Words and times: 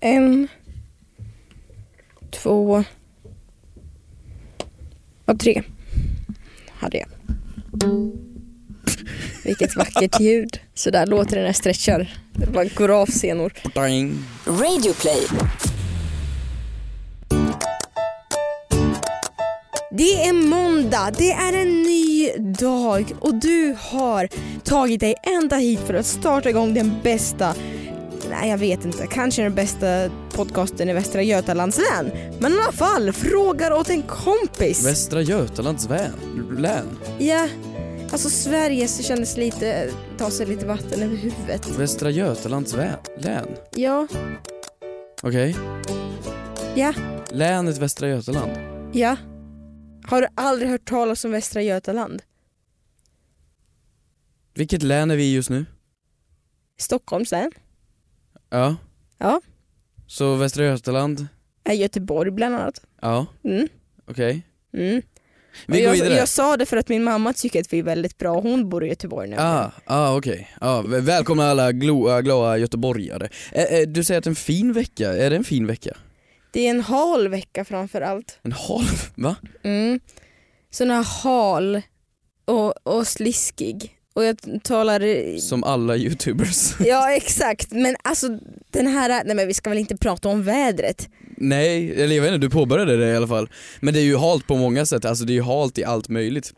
En, 0.00 0.48
två 2.30 2.84
och 5.24 5.40
tre 5.40 5.62
hade 6.68 6.98
jag. 6.98 7.08
Vilket 9.44 9.76
vackert 9.76 10.20
ljud. 10.20 10.60
Så 10.74 10.90
där 10.90 11.06
låter 11.06 11.30
det 11.30 11.40
när 11.40 11.46
jag 11.46 11.56
stretchar. 11.56 12.14
Det 12.32 12.46
bara 12.46 12.64
går 12.64 12.88
av 12.88 13.06
senor. 13.06 13.52
Radio 14.46 14.92
play. 14.92 15.26
Det 19.90 20.24
är 20.24 20.32
måndag, 20.32 21.10
det 21.18 21.32
är 21.32 21.52
en 21.52 21.82
ny 21.82 22.30
dag 22.38 23.12
och 23.20 23.34
du 23.34 23.76
har 23.78 24.28
tagit 24.64 25.00
dig 25.00 25.14
ända 25.22 25.56
hit 25.56 25.80
för 25.80 25.94
att 25.94 26.06
starta 26.06 26.50
igång 26.50 26.74
den 26.74 26.92
bästa, 27.02 27.54
nej 28.30 28.50
jag 28.50 28.58
vet 28.58 28.84
inte, 28.84 29.06
kanske 29.06 29.42
den 29.42 29.54
bästa 29.54 30.10
podcasten 30.32 30.88
i 30.88 30.92
Västra 30.92 31.22
Götalands 31.22 31.78
län. 31.78 32.10
Men 32.40 32.52
i 32.52 32.54
alla 32.54 32.72
fall, 32.72 33.12
frågar 33.12 33.70
åt 33.72 33.90
en 33.90 34.02
kompis. 34.02 34.86
Västra 34.86 35.22
Götalands 35.22 35.86
vän, 35.90 36.12
län. 36.58 36.98
Ja, 37.18 37.48
alltså 38.12 38.30
Sverige 38.30 38.88
så 38.88 39.02
kändes 39.02 39.36
lite, 39.36 39.90
ta 40.18 40.30
sig 40.30 40.46
lite 40.46 40.66
vatten 40.66 41.02
över 41.02 41.16
huvudet. 41.16 41.68
Västra 41.78 42.10
Götalands 42.10 42.74
vän, 42.74 42.96
län. 43.18 43.46
Ja, 43.74 44.06
Okej. 45.22 45.56
ja, 46.76 46.94
Länet 47.30 47.78
Västra 47.78 48.08
Götaland. 48.08 48.52
ja. 48.92 49.16
Har 50.04 50.20
du 50.20 50.28
aldrig 50.34 50.70
hört 50.70 50.88
talas 50.88 51.24
om 51.24 51.30
Västra 51.30 51.62
Götaland? 51.62 52.22
Vilket 54.54 54.82
län 54.82 55.10
är 55.10 55.16
vi 55.16 55.22
i 55.24 55.34
just 55.34 55.50
nu? 55.50 55.66
Stockholms 56.80 57.30
län? 57.30 57.50
Ja. 58.50 58.76
Ja. 59.18 59.40
Så 60.06 60.34
Västra 60.34 60.64
Götaland, 60.64 61.26
Är 61.64 61.72
Göteborg 61.74 62.30
bland 62.30 62.54
annat. 62.54 62.80
ja, 63.02 63.26
Mm. 63.44 63.68
okej. 64.10 64.42
Mm. 64.74 65.02
Vi 65.66 65.76
går 65.78 65.86
jag, 65.86 65.92
vidare. 65.92 66.14
jag 66.14 66.28
sa 66.28 66.56
det 66.56 66.66
för 66.66 66.76
att 66.76 66.88
min 66.88 67.04
mamma 67.04 67.32
tycker 67.32 67.60
att 67.60 67.72
vi 67.72 67.78
är 67.78 67.82
väldigt 67.82 68.18
bra, 68.18 68.40
hon 68.40 68.68
bor 68.68 68.84
i 68.84 68.88
Göteborg 68.88 69.28
nu. 69.28 69.36
Ah, 69.38 69.70
ah 69.86 70.16
okej. 70.16 70.50
Ah, 70.60 70.82
v- 70.82 71.00
välkomna 71.00 71.50
alla 71.50 71.72
glo, 71.72 72.20
glada 72.22 72.58
göteborgare. 72.58 73.28
Eh, 73.52 73.64
eh, 73.64 73.88
du 73.88 74.04
säger 74.04 74.18
att 74.18 74.26
en 74.26 74.34
fin 74.34 74.72
vecka, 74.72 75.12
är 75.12 75.30
det 75.30 75.36
en 75.36 75.44
fin 75.44 75.66
vecka? 75.66 75.96
Det 76.50 76.66
är 76.66 76.70
en 76.70 76.80
hal 76.80 77.28
vecka 77.28 77.64
framför 77.64 78.00
allt. 78.00 78.38
En 78.42 78.52
halv, 78.52 79.10
va? 79.14 79.36
Mm. 79.62 80.00
Sån 80.70 80.90
här 80.90 81.22
hal 81.22 81.82
och, 82.44 82.86
och 82.86 83.06
sliskig. 83.06 83.97
Och 84.18 84.24
jag 84.24 84.38
talar... 84.62 85.38
Som 85.38 85.64
alla 85.64 85.96
youtubers. 85.96 86.74
Ja 86.80 87.12
exakt, 87.12 87.72
men 87.72 87.96
alltså 88.02 88.28
den 88.70 88.86
här, 88.86 89.24
nej 89.24 89.36
men 89.36 89.46
vi 89.48 89.54
ska 89.54 89.70
väl 89.70 89.78
inte 89.78 89.96
prata 89.96 90.28
om 90.28 90.42
vädret. 90.42 91.08
Nej, 91.36 92.02
eller 92.02 92.16
jag 92.16 92.22
vet 92.22 92.34
inte, 92.34 92.46
du 92.46 92.50
påbörjade 92.50 92.96
det 92.96 93.12
i 93.12 93.16
alla 93.16 93.28
fall. 93.28 93.50
Men 93.80 93.94
det 93.94 94.00
är 94.00 94.04
ju 94.04 94.16
halt 94.16 94.46
på 94.46 94.56
många 94.56 94.86
sätt, 94.86 95.04
alltså 95.04 95.24
det 95.24 95.32
är 95.32 95.34
ju 95.34 95.42
halt 95.42 95.78
i 95.78 95.84
allt 95.84 96.08
möjligt. 96.08 96.52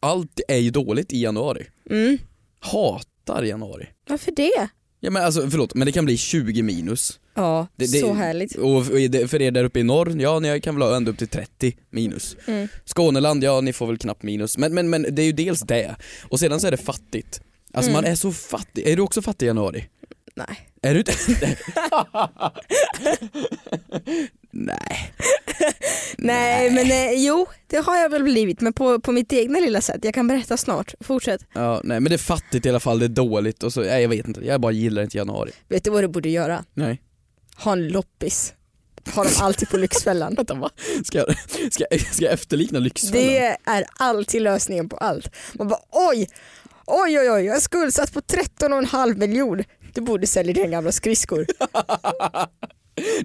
Allt 0.00 0.40
är 0.48 0.56
ju 0.56 0.70
dåligt 0.70 1.12
i 1.12 1.22
januari. 1.22 1.66
Mm. 1.90 2.18
Hatar 2.60 3.42
januari. 3.42 3.86
Varför 4.08 4.32
det? 4.32 4.68
Ja 5.00 5.10
men 5.10 5.24
alltså 5.24 5.50
förlåt, 5.50 5.74
men 5.74 5.86
det 5.86 5.92
kan 5.92 6.04
bli 6.04 6.16
20 6.16 6.62
minus. 6.62 7.20
Ja, 7.34 7.66
Det, 7.76 7.92
det, 7.92 7.98
så 7.98 8.12
härligt. 8.14 8.54
Och 8.56 8.86
för 9.30 9.42
er 9.42 9.50
där 9.50 9.64
uppe 9.64 9.80
i 9.80 9.82
norr, 9.82 10.16
ja 10.20 10.38
ni 10.38 10.60
kan 10.60 10.74
väl 10.78 10.88
ha 10.88 10.96
ända 10.96 11.10
upp 11.10 11.18
till 11.18 11.28
30 11.28 11.76
minus. 11.90 12.36
Mm. 12.46 12.68
Skåneland, 12.84 13.44
ja 13.44 13.60
ni 13.60 13.72
får 13.72 13.86
väl 13.86 13.98
knappt 13.98 14.22
minus. 14.22 14.58
Men, 14.58 14.74
men, 14.74 14.90
men 14.90 15.06
det 15.10 15.22
är 15.22 15.26
ju 15.26 15.32
dels 15.32 15.60
det, 15.60 15.96
och 16.28 16.40
sedan 16.40 16.60
så 16.60 16.66
är 16.66 16.70
det 16.70 16.76
fattigt. 16.76 17.40
Alltså 17.72 17.90
Mm. 17.90 18.02
man 18.02 18.10
är 18.12 18.14
så 18.14 18.32
fattig. 18.32 18.86
Är 18.86 18.96
du 18.96 19.02
också 19.02 19.22
fattig 19.22 19.46
i 19.46 19.48
januari? 19.48 19.84
Nej. 20.34 20.68
Är 20.82 20.94
du 20.94 20.98
inte? 21.00 21.12
Nej. 24.50 25.12
Nej 26.18 26.70
men 26.70 26.90
eh, 26.90 27.12
jo, 27.26 27.46
det 27.66 27.76
har 27.76 27.96
jag 27.96 28.08
väl 28.10 28.22
blivit 28.22 28.60
men 28.60 28.72
på, 28.72 29.00
på 29.00 29.12
mitt 29.12 29.32
egna 29.32 29.58
lilla 29.60 29.80
sätt. 29.80 30.00
Jag 30.04 30.14
kan 30.14 30.26
berätta 30.28 30.56
snart. 30.56 30.94
Fortsätt. 31.00 31.40
Ja, 31.54 31.80
nej 31.84 32.00
men 32.00 32.10
det 32.10 32.16
är 32.16 32.18
fattigt 32.18 32.66
i 32.66 32.68
alla 32.68 32.80
fall, 32.80 32.98
det 32.98 33.06
är 33.06 33.08
dåligt 33.08 33.62
och 33.62 33.72
så, 33.72 33.80
nej, 33.80 34.02
jag 34.02 34.08
vet 34.08 34.28
inte, 34.28 34.40
jag 34.46 34.60
bara 34.60 34.72
gillar 34.72 35.02
inte 35.02 35.16
januari. 35.18 35.50
Vet 35.68 35.84
du 35.84 35.90
vad 35.90 36.04
du 36.04 36.08
borde 36.08 36.28
göra? 36.28 36.64
Nej. 36.74 37.02
Ha 37.56 37.72
en 37.72 37.88
loppis. 37.88 38.52
Har 39.14 39.24
de 39.24 39.30
alltid 39.40 39.68
på 39.68 39.76
Lyxfällan. 39.76 40.34
Vänta 40.36 40.54
va? 40.54 40.70
Ska 41.04 41.18
jag, 41.18 41.36
ska, 41.72 41.84
jag- 41.90 42.00
ska 42.00 42.24
jag 42.24 42.32
efterlikna 42.34 42.78
Lyxfällan? 42.78 43.22
Det 43.26 43.38
är 43.66 43.84
alltid 43.98 44.42
lösningen 44.42 44.88
på 44.88 44.96
allt. 44.96 45.28
Man 45.54 45.68
bara 45.68 45.80
oj, 45.90 46.28
oj 46.86 47.18
oj 47.18 47.30
oj, 47.30 47.44
jag 47.44 47.56
är 47.56 47.60
skuldsatt 47.60 48.12
på 48.12 48.20
13,5 48.20 49.16
miljon. 49.18 49.64
Du 49.94 50.00
borde 50.00 50.26
sälja 50.26 50.52
dina 50.52 50.66
gamla 50.66 50.92
skridskor. 50.92 51.46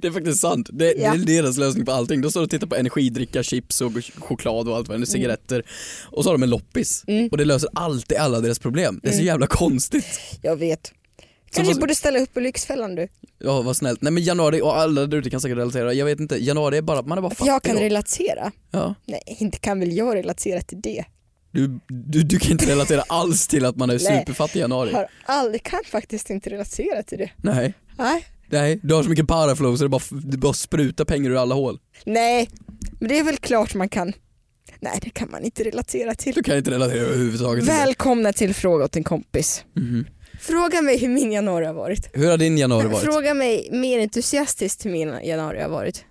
Det 0.01 0.07
är 0.07 0.12
faktiskt 0.12 0.41
sant, 0.41 0.69
det, 0.73 0.94
Ja. 0.94 1.13
det 1.13 1.34
är 1.34 1.41
deras 1.44 1.57
lösning 1.57 1.85
på 1.85 1.91
allting. 1.91 2.22
De 2.22 2.31
står 2.31 2.44
och 2.44 2.50
tittar 2.50 2.68
på 2.68 2.75
energidricka, 2.75 3.44
chips 3.44 3.81
och 3.81 3.91
choklad 4.18 4.68
och 4.69 4.75
allt 4.75 4.88
vad 4.88 5.00
det 5.00 5.03
är, 5.03 5.06
cigaretter. 5.06 5.63
Och 6.12 6.23
så 6.23 6.29
har 6.29 6.34
de 6.38 6.44
en 6.44 6.50
loppis. 6.50 7.03
Mm. 7.07 7.28
Och 7.31 7.38
det 7.38 7.45
löser 7.45 7.69
alltid 7.73 8.18
alla 8.18 8.39
deras 8.39 8.59
problem. 8.59 9.00
Det 9.03 9.07
är 9.09 9.12
så 9.12 9.16
Mm. 9.18 9.25
jävla 9.28 9.47
konstigt. 9.47 10.06
Jag 10.41 10.56
vet. 10.56 10.91
Kanske 11.51 11.75
borde 11.75 11.95
ställa 11.95 12.19
upp 12.19 12.33
på 12.33 12.39
Lyxfällan 12.39 12.95
du. 12.95 13.07
Ja 13.39 13.61
vad 13.61 13.77
snällt. 13.77 14.01
Nej 14.01 14.11
men 14.13 14.23
januari, 14.23 14.61
och 14.61 14.77
alla 14.77 15.05
där 15.05 15.17
ute 15.17 15.29
kan 15.29 15.41
säkert 15.41 15.57
relatera, 15.57 15.93
jag 15.93 16.05
vet 16.05 16.19
inte, 16.19 16.43
januari 16.43 16.77
är 16.77 16.81
bara, 16.81 17.01
man 17.01 17.17
är 17.17 17.21
bara 17.21 17.29
fattig 17.35 17.51
Jag 17.51 17.63
kan 17.63 17.75
då. 17.75 17.81
relatera. 17.81 18.51
Ja. 18.71 18.95
Nej, 19.05 19.21
inte 19.25 19.57
kan 19.59 19.79
väl 19.79 19.93
jag 19.97 20.15
relatera 20.15 20.61
till 20.61 20.81
det. 20.81 21.05
Du, 21.51 21.79
du, 21.88 22.23
du 22.23 22.39
kan 22.39 22.51
inte 22.51 22.65
relatera 22.71 23.01
alls 23.07 23.47
till 23.47 23.65
att 23.65 23.75
man 23.75 23.89
är 23.89 23.97
superfattig 23.97 24.59
i 24.59 24.61
januari. 24.61 24.93
Har 24.93 25.07
aldrig, 25.25 25.63
kan 25.63 25.79
faktiskt 25.85 26.29
inte 26.29 26.49
relatera 26.49 27.03
till 27.03 27.17
det. 27.17 27.29
Nej. 27.38 27.73
Nej. 27.97 28.25
Nej, 28.51 28.79
du 28.83 28.93
har 28.93 29.03
så 29.03 29.09
mycket 29.09 29.27
paraflow 29.27 29.75
så 29.77 29.83
det 29.83 29.89
bara, 29.89 30.01
det 30.11 30.38
bara 30.38 30.53
sprutar 30.53 31.05
pengar 31.05 31.29
ur 31.31 31.35
alla 31.38 31.55
hål. 31.55 31.79
Nej, 32.05 32.49
men 32.99 33.09
det 33.09 33.19
är 33.19 33.23
väl 33.23 33.38
klart 33.38 33.75
man 33.75 33.89
kan. 33.89 34.13
Nej, 34.79 34.99
det 35.01 35.09
kan 35.09 35.31
man 35.31 35.43
inte 35.43 35.63
relatera 35.63 36.15
till. 36.15 36.33
Du 36.35 36.43
kan 36.43 36.57
inte 36.57 36.71
relatera 36.71 36.99
överhuvudtaget. 37.01 37.63
Välkomna 37.67 38.33
till 38.33 38.53
Fråga 38.53 38.85
åt 38.85 38.95
en 38.95 39.03
kompis. 39.03 39.63
Mhm. 39.75 40.05
Fråga 40.39 40.81
mig 40.81 40.97
hur 40.97 41.09
min 41.09 41.31
januari 41.31 41.66
har 41.66 41.73
varit. 41.73 42.09
Hur 42.13 42.29
har 42.29 42.38
din 42.38 42.57
januari 42.57 42.88
varit? 42.88 43.03
Fråga 43.03 43.33
mig 43.33 43.69
mer 43.72 44.00
entusiastiskt 44.00 44.85
hur 44.85 44.91
min 44.91 45.19
januari 45.23 45.61
har 45.61 45.69
varit. 45.69 46.05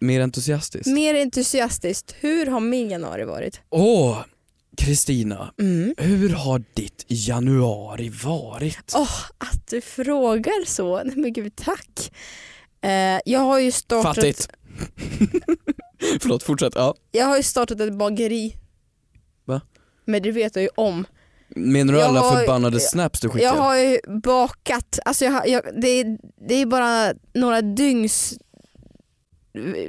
Mer 0.00 0.20
entusiastisk? 0.20 0.86
Mer 0.86 1.14
entusiastiskt, 1.14 2.14
hur 2.20 2.46
har 2.46 2.60
min 2.60 2.90
januari 2.90 3.24
varit? 3.24 3.60
Åh, 3.70 4.24
Kristina. 4.76 5.54
Mm. 5.60 5.94
Hur 5.98 6.28
har 6.28 6.64
ditt 6.74 7.04
januari 7.08 8.08
varit? 8.08 8.92
Åh, 8.94 9.20
att 9.38 9.66
du 9.70 9.80
frågar 9.80 10.66
så. 10.66 11.02
Nej 11.04 11.16
men 11.16 11.32
gud, 11.32 11.56
tack. 11.56 12.12
Eh, 12.80 13.20
jag 13.24 13.40
har 13.40 13.58
ju 13.58 13.72
startat, 13.72 14.16
Fattigt. 14.16 14.48
Förlåt, 16.20 16.42
fortsätt. 16.42 16.72
Ja. 16.76 16.94
jag 17.10 17.26
har 17.26 17.36
ju 17.36 17.42
startat 17.42 17.80
ett 17.80 17.94
bageri. 17.94 18.56
Va? 19.44 19.60
Men 20.04 20.22
det 20.22 20.32
vet 20.32 20.56
jag 20.56 20.62
ju 20.62 20.68
om. 20.74 21.06
Menar 21.48 21.92
du 21.92 21.98
Jag 21.98 22.08
alla 22.08 22.20
har- 22.20 22.38
förbannade 22.40 22.80
snaps 22.80 23.20
du 23.20 23.28
skickar? 23.28 23.46
Jag 23.46 23.54
har 23.54 23.76
ju 23.76 23.98
bakat, 24.22 24.98
alltså 25.04 25.24
jag, 25.24 25.48
jag, 25.48 25.62
det, 25.80 25.88
är, 25.88 26.18
det 26.48 26.54
är 26.54 26.66
bara 26.66 27.12
några 27.34 27.62
dygns 27.62 28.38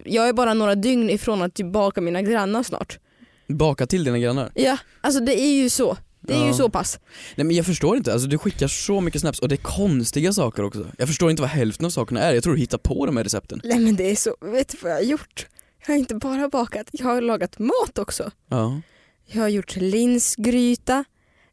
jag 0.06 0.28
är 0.30 0.34
bara 0.34 0.54
några 0.54 0.76
dygn 0.76 1.10
ifrån 1.10 1.42
att 1.42 1.54
typ 1.54 1.72
baka 1.72 2.02
mina 2.02 2.22
grannar 2.22 2.64
snart. 2.64 3.00
Baka 3.48 3.88
till 3.88 4.04
dina 4.04 4.20
grannar? 4.20 4.52
Ja, 4.56 4.78
alltså 5.02 5.20
det 5.24 5.42
är 5.42 5.54
ju 5.64 5.70
så. 5.70 5.98
Det 6.22 6.34
är 6.34 6.40
ju 6.42 6.48
Ja. 6.48 6.54
så 6.54 6.70
pass. 6.70 7.00
Nej 7.36 7.46
men 7.46 7.56
jag 7.56 7.66
förstår 7.66 7.98
inte, 7.98 8.14
alltså 8.14 8.28
du 8.28 8.38
skickar 8.38 8.68
så 8.68 9.02
mycket 9.02 9.22
snaps 9.22 9.40
och 9.40 9.50
det 9.50 9.56
är 9.56 9.58
konstiga 9.58 10.34
saker 10.34 10.64
också. 10.64 10.86
Jag 10.98 11.08
förstår 11.08 11.30
inte 11.30 11.42
vad 11.42 11.52
hälften 11.52 11.86
av 11.86 11.90
sakerna 11.90 12.22
är, 12.22 12.34
jag 12.34 12.44
tror 12.44 12.54
du 12.54 12.60
hittar 12.60 12.78
på 12.78 13.06
de 13.06 13.18
här 13.18 13.24
recepten. 13.24 13.62
Nej 13.64 13.80
men 13.80 13.96
det 13.96 14.12
är 14.12 14.16
så, 14.16 14.36
vet 14.42 14.70
du 14.70 14.78
vad 14.82 14.92
jag 14.92 14.96
har 14.98 15.04
gjort? 15.04 15.48
Jag 15.88 15.94
har 15.94 16.00
inte 16.00 16.16
bara 16.16 16.50
bakat, 16.50 16.88
jag 16.92 17.06
har 17.06 17.22
lagat 17.22 17.60
mat 17.60 17.98
också. 18.00 18.32
Ja. 18.50 18.82
Jag 19.26 19.42
har 19.42 19.50
gjort 19.50 19.76
linsgryta, 19.76 21.04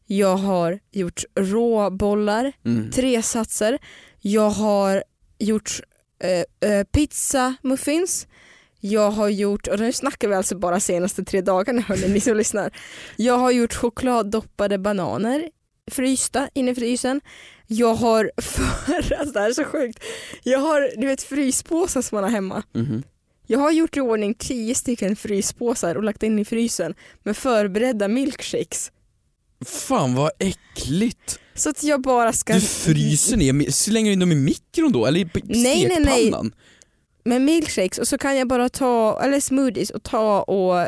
jag 0.07 0.37
har 0.37 0.79
gjort 0.91 1.23
råbollar, 1.35 2.53
Mm. 2.65 2.91
tre 2.91 3.21
satser. 3.21 3.77
Jag 4.21 4.49
har 4.49 5.03
gjort 5.39 5.81
eh, 6.19 6.69
eh, 6.71 6.83
pizza 6.83 7.55
muffins. 7.61 8.27
Jag 8.79 9.11
har 9.11 9.29
gjort, 9.29 9.67
och 9.67 9.79
nu 9.79 9.91
snackar 9.91 10.27
vi 10.27 10.35
alltså 10.35 10.57
bara 10.57 10.79
senaste 10.79 11.23
tre 11.23 11.41
dagarna 11.41 11.81
hörni 11.81 12.07
ni 12.07 12.19
som 12.19 12.37
lyssnar. 12.37 12.71
Jag 13.15 13.37
har 13.37 13.51
gjort 13.51 13.73
chokladdoppade 13.73 14.77
bananer 14.77 15.49
frysta 15.91 16.49
inne 16.53 16.71
i 16.71 16.75
frysen. 16.75 17.21
Jag 17.67 17.95
har, 17.95 18.31
för, 18.41 19.13
alltså 19.13 19.33
det 19.33 19.39
här 19.39 19.49
är 19.49 19.53
så 19.53 19.63
sjukt, 19.63 19.99
jag 20.43 20.59
har 20.59 21.01
du 21.01 21.07
vet 21.07 21.23
fryspåsar 21.23 22.01
som 22.01 22.15
man 22.15 22.23
har 22.23 22.31
hemma. 22.31 22.63
Mhm. 22.73 23.03
Jag 23.47 23.59
har 23.59 23.71
gjort 23.71 23.97
i 23.97 23.99
ordning 24.01 24.33
tio 24.33 24.75
stycken 24.75 25.15
fryspåsar 25.15 25.95
och 25.95 26.03
lagt 26.03 26.23
in 26.23 26.39
i 26.39 26.45
frysen 26.45 26.93
med 27.23 27.37
förberedda 27.37 28.07
milkshakes. 28.07 28.91
Fan 29.65 30.15
vad 30.15 30.31
äckligt! 30.39 31.39
Så 31.53 31.69
att 31.69 31.83
jag 31.83 32.01
bara 32.01 32.33
ska... 32.33 32.53
Du 32.53 32.61
fryser 32.61 33.37
ner, 33.37 33.71
slänger 33.71 34.11
in 34.11 34.19
dem 34.19 34.31
i 34.31 34.35
mikron 34.35 34.91
då 34.91 35.05
eller 35.05 35.19
i 35.19 35.27
Nej, 35.33 35.41
nej, 35.87 35.87
nej. 35.87 36.21
stekpannan? 36.21 36.53
med 37.27 37.41
milkshakes 37.41 37.97
och 37.97 38.07
så 38.07 38.17
kan 38.17 38.37
jag 38.37 38.47
bara 38.47 38.69
ta, 38.69 39.21
eller 39.23 39.39
smoothies 39.39 39.89
och 39.89 40.03
ta 40.03 40.41
och 40.41 40.79
eh, 40.81 40.87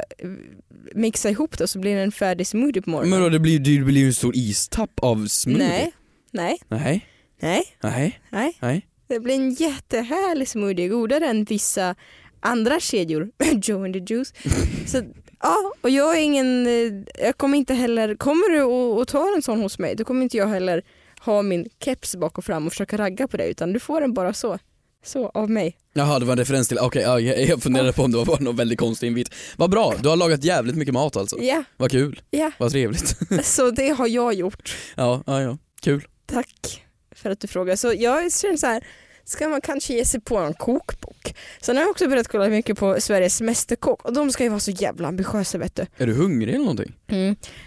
mixa 0.95 1.29
ihop 1.29 1.57
det 1.57 1.67
så 1.67 1.79
blir 1.79 1.95
det 1.95 2.01
en 2.01 2.11
färdig 2.11 2.47
smoothie 2.47 2.81
på 2.81 2.89
morgonen. 2.89 3.09
Men 3.09 3.21
då, 3.21 3.29
det 3.29 3.39
blir 3.39 3.59
det 3.59 3.83
blir 3.85 4.01
ju 4.01 4.07
en 4.07 4.13
stor 4.13 4.35
istapp 4.35 4.99
av 5.01 5.27
smoothie. 5.27 5.67
nej, 5.67 5.91
nej, 6.31 6.57
Nej, 6.69 7.05
nej, 7.41 7.63
nej, 7.81 8.19
nej. 8.29 8.57
nej. 8.61 8.87
Det 9.07 9.19
blir 9.19 9.35
en 9.35 9.53
jättehärlig 9.53 10.47
smoothie, 10.47 10.87
godare 10.87 11.25
än 11.27 11.43
vissa 11.43 11.95
andra 12.39 12.79
kedjor, 12.79 13.29
Joe 13.63 13.83
and 13.85 13.93
the 13.93 14.13
Juice. 14.13 14.33
Så, 14.85 15.01
ja, 15.41 15.73
och 15.81 15.89
jag 15.89 16.17
är 16.17 16.21
ingen, 16.21 16.67
eh, 16.67 17.23
jag 17.25 17.37
kommer 17.37 17.57
inte 17.57 17.73
heller, 17.73 18.15
kommer 18.15 18.49
du 18.49 18.61
att- 18.61 19.01
att 19.01 19.07
ta 19.07 19.33
en 19.35 19.41
sån 19.41 19.61
hos 19.61 19.79
mig, 19.79 19.95
då 19.95 20.03
kommer 20.03 20.23
inte 20.23 20.37
jag 20.37 20.47
heller 20.47 20.83
ha 21.19 21.41
min 21.41 21.69
keps 21.83 22.15
bak 22.15 22.37
och 22.37 22.45
fram 22.45 22.65
och 22.67 22.71
försöka 22.73 22.97
ragga 22.97 23.27
på 23.27 23.37
dig 23.37 23.51
utan 23.51 23.73
du 23.73 23.79
får 23.79 24.01
den 24.01 24.13
bara 24.13 24.33
så. 24.33 24.59
Så 25.05 25.29
av 25.29 25.49
mig. 25.49 25.77
Jaha 25.93 26.19
det 26.19 26.25
var 26.25 26.31
en 26.31 26.37
referens 26.39 26.67
till, 26.67 26.79
okej 26.79 27.01
ja, 27.01 27.19
jag 27.19 27.41
jag 27.47 27.63
funderade 27.63 27.93
på 27.93 28.03
om 28.03 28.11
det 28.11 28.23
var 28.23 28.39
någon 28.39 28.55
väldigt 28.55 28.79
konstig 28.79 29.07
invit. 29.07 29.29
Vad 29.57 29.69
bra, 29.69 29.93
du 30.03 30.09
har 30.09 30.15
lagat 30.15 30.43
jävligt 30.43 30.75
mycket 30.75 30.93
mat 30.93 31.17
alltså. 31.17 31.37
Ja, 31.41 31.63
Vad 31.77 31.91
kul, 31.91 32.21
ja, 32.29 32.51
vad 32.57 32.71
trevligt. 32.71 33.15
så 33.45 33.71
det 33.71 33.89
har 33.89 34.07
jag 34.07 34.33
gjort. 34.33 34.75
ja, 34.95 35.23
ja, 35.27 35.41
ja, 35.41 35.57
kul. 35.81 36.07
Tack 36.25 36.83
för 37.15 37.29
att 37.29 37.39
du 37.39 37.47
frågar. 37.47 37.75
Så 37.75 37.93
jag 37.97 38.33
känner 38.33 38.57
så 38.57 38.67
här, 38.67 38.83
ska 39.27 39.47
man 39.47 39.61
kanske 39.61 39.93
ge 39.93 40.05
sig 40.05 40.19
på 40.21 40.37
en 40.37 40.53
kokbok? 40.53 41.35
Sen 41.61 41.75
har 41.75 41.83
jag 41.83 41.89
också 41.91 42.07
börjat 42.09 42.27
kolla 42.27 42.47
mycket 42.49 42.77
på 42.77 42.95
Sveriges 43.01 43.41
Mästerkock 43.41 44.05
och 44.05 44.13
de 44.13 44.31
ska 44.31 44.43
ju 44.43 44.49
vara 44.49 44.59
så 44.59 44.71
jävla 44.71 45.07
ambitiösa 45.07 45.57
vet 45.57 45.75
du. 45.75 45.85
Är 45.97 46.07
du 46.07 46.13
hungrig 46.13 46.49
eller 46.55 46.65
någonting? 46.65 46.93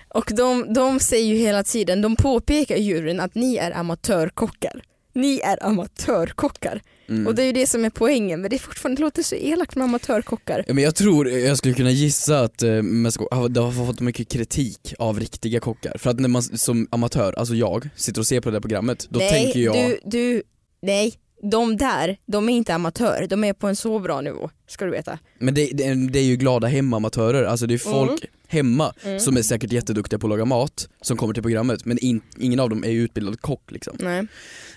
Och 0.09 0.33
de, 0.37 0.73
de 0.75 1.01
säger 1.01 1.27
ju 1.27 1.35
hela 1.37 1.63
tiden, 1.65 2.03
de 2.03 2.17
påpekar 2.17 2.77
juryn 2.77 3.21
att 3.21 3.35
ni 3.35 3.57
är 3.57 3.71
amatörkockar. 3.77 4.83
Ni 5.13 5.41
är 5.45 5.65
amatörkockar. 5.67 6.83
Mm. 7.09 7.27
Och 7.27 7.35
det 7.35 7.43
är 7.43 7.47
ju 7.47 7.53
det 7.53 7.67
som 7.67 7.85
är 7.85 7.91
poängen 7.91 8.41
men 8.41 8.51
det, 8.51 8.57
är 8.57 8.59
fortfarande, 8.59 9.01
det 9.01 9.05
låter 9.05 9.23
så 9.23 9.35
elakt 9.35 9.77
med 9.77 9.85
amatörkockar. 9.85 10.65
Ja, 10.67 10.75
men 10.75 10.85
jag 10.85 10.95
tror, 10.95 11.29
jag 11.31 11.59
skulle 11.59 11.75
kunna 11.75 11.91
gissa 11.91 12.41
att 12.41 12.63
eh, 12.63 12.69
har- 12.71 13.49
det 13.49 13.61
har 13.61 13.87
fått 13.87 14.01
mycket 14.01 14.29
kritik 14.29 14.95
av 14.99 15.21
riktiga 15.21 15.61
kockar. 15.61 15.99
För 15.99 16.11
att 16.11 16.21
när 16.21 16.29
man 16.29 16.43
som 16.43 16.89
amatör, 16.91 17.33
alltså 17.39 17.55
jag, 17.55 17.89
sitter 17.97 18.21
och 18.21 18.27
ser 18.27 18.41
på 18.41 18.49
det 18.51 18.57
där 18.57 18.61
programmet, 18.61 19.07
då 19.11 19.19
nej, 19.19 19.31
tänker 19.31 19.61
jag 19.61 19.75
du, 19.75 19.99
du, 20.05 20.43
nej. 20.83 21.15
De 21.43 21.77
där, 21.77 22.17
de 22.27 22.49
är 22.49 22.53
inte 22.53 22.75
amatör, 22.75 23.27
de 23.31 23.45
är 23.45 23.53
på 23.53 23.67
en 23.69 23.77
så 23.77 23.99
bra 23.99 24.21
nivå, 24.21 24.51
ska 24.67 24.85
du 24.85 24.91
veta. 24.91 25.19
Men 25.39 25.55
det, 25.55 25.71
det, 25.73 25.95
det 25.95 26.19
är 26.19 26.25
ju 26.25 26.37
glada 26.37 26.67
hemamatörer, 26.67 27.45
alltså 27.45 27.67
det 27.67 27.75
är 27.75 27.79
folk 27.79 28.25
hemma 28.49 28.95
Mm. 29.05 29.21
som 29.21 29.37
är 29.37 29.43
säkert 29.43 29.73
jätteduktiga 29.73 30.19
på 30.19 30.27
att 30.27 30.31
laga 30.31 30.45
mat 30.45 30.89
som 31.03 31.17
kommer 31.17 31.35
till 31.35 31.43
programmet 31.43 31.85
men 31.85 31.99
in, 31.99 32.21
ingen 32.39 32.61
av 32.61 32.71
dem 32.71 32.85
är 32.85 32.91
ju 32.91 33.03
utbildad 33.03 33.41
kock 33.41 33.71
liksom. 33.71 33.97
Nej. 34.01 34.27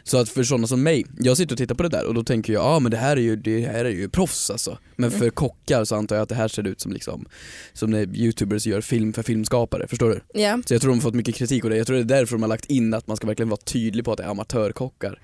Så 0.04 0.18
att 0.18 0.30
för 0.30 0.44
sådana 0.44 0.68
som 0.68 0.84
mig, 0.84 1.06
jag 1.20 1.38
sitter 1.38 1.54
och 1.54 1.58
tittar 1.58 1.76
på 1.76 1.84
det 1.84 1.90
där 1.90 2.06
och 2.06 2.14
då 2.14 2.24
tänker 2.24 2.54
jag 2.54 2.64
ja 2.64 2.68
ah, 2.68 2.80
men 2.80 2.92
det 2.92 2.98
här 2.98 3.18
är 3.18 3.22
ju, 3.22 3.36
det 3.36 3.60
här 3.60 3.86
är 3.86 3.90
ju 3.90 4.10
proffs 4.10 4.50
alltså. 4.50 4.78
Men 4.96 5.12
för 5.12 5.30
kockar 5.30 5.86
så 5.86 5.96
antar 5.96 6.16
jag 6.16 6.24
att 6.24 6.30
det 6.30 6.36
här 6.36 6.48
ser 6.48 6.68
ut 6.68 6.82
som 6.82 6.94
liksom, 6.94 7.26
som 7.74 7.92
när 7.92 8.16
youtubers 8.18 8.66
gör 8.66 8.82
film 8.82 9.14
för 9.14 9.24
filmskapare, 9.24 9.88
förstår 9.88 10.10
du? 10.10 10.42
Ja. 10.42 10.62
Så 10.66 10.74
jag 10.74 10.82
tror 10.82 10.92
de 10.92 10.98
har 10.98 11.02
fått 11.04 11.16
mycket 11.16 11.36
kritik 11.36 11.64
och 11.64 11.70
det, 11.70 11.78
jag 11.78 11.88
tror 11.88 11.96
det 11.96 12.02
är 12.16 12.20
därför 12.20 12.36
de 12.36 12.42
har 12.42 12.50
lagt 12.50 12.66
in 12.66 12.94
att 12.94 13.08
man 13.08 13.18
ska 13.18 13.28
verkligen 13.28 13.50
vara 13.50 13.62
tydlig 13.66 14.06
på 14.06 14.12
att 14.12 14.18
det 14.18 14.24
är 14.24 14.28
amatörkockar. 14.28 15.20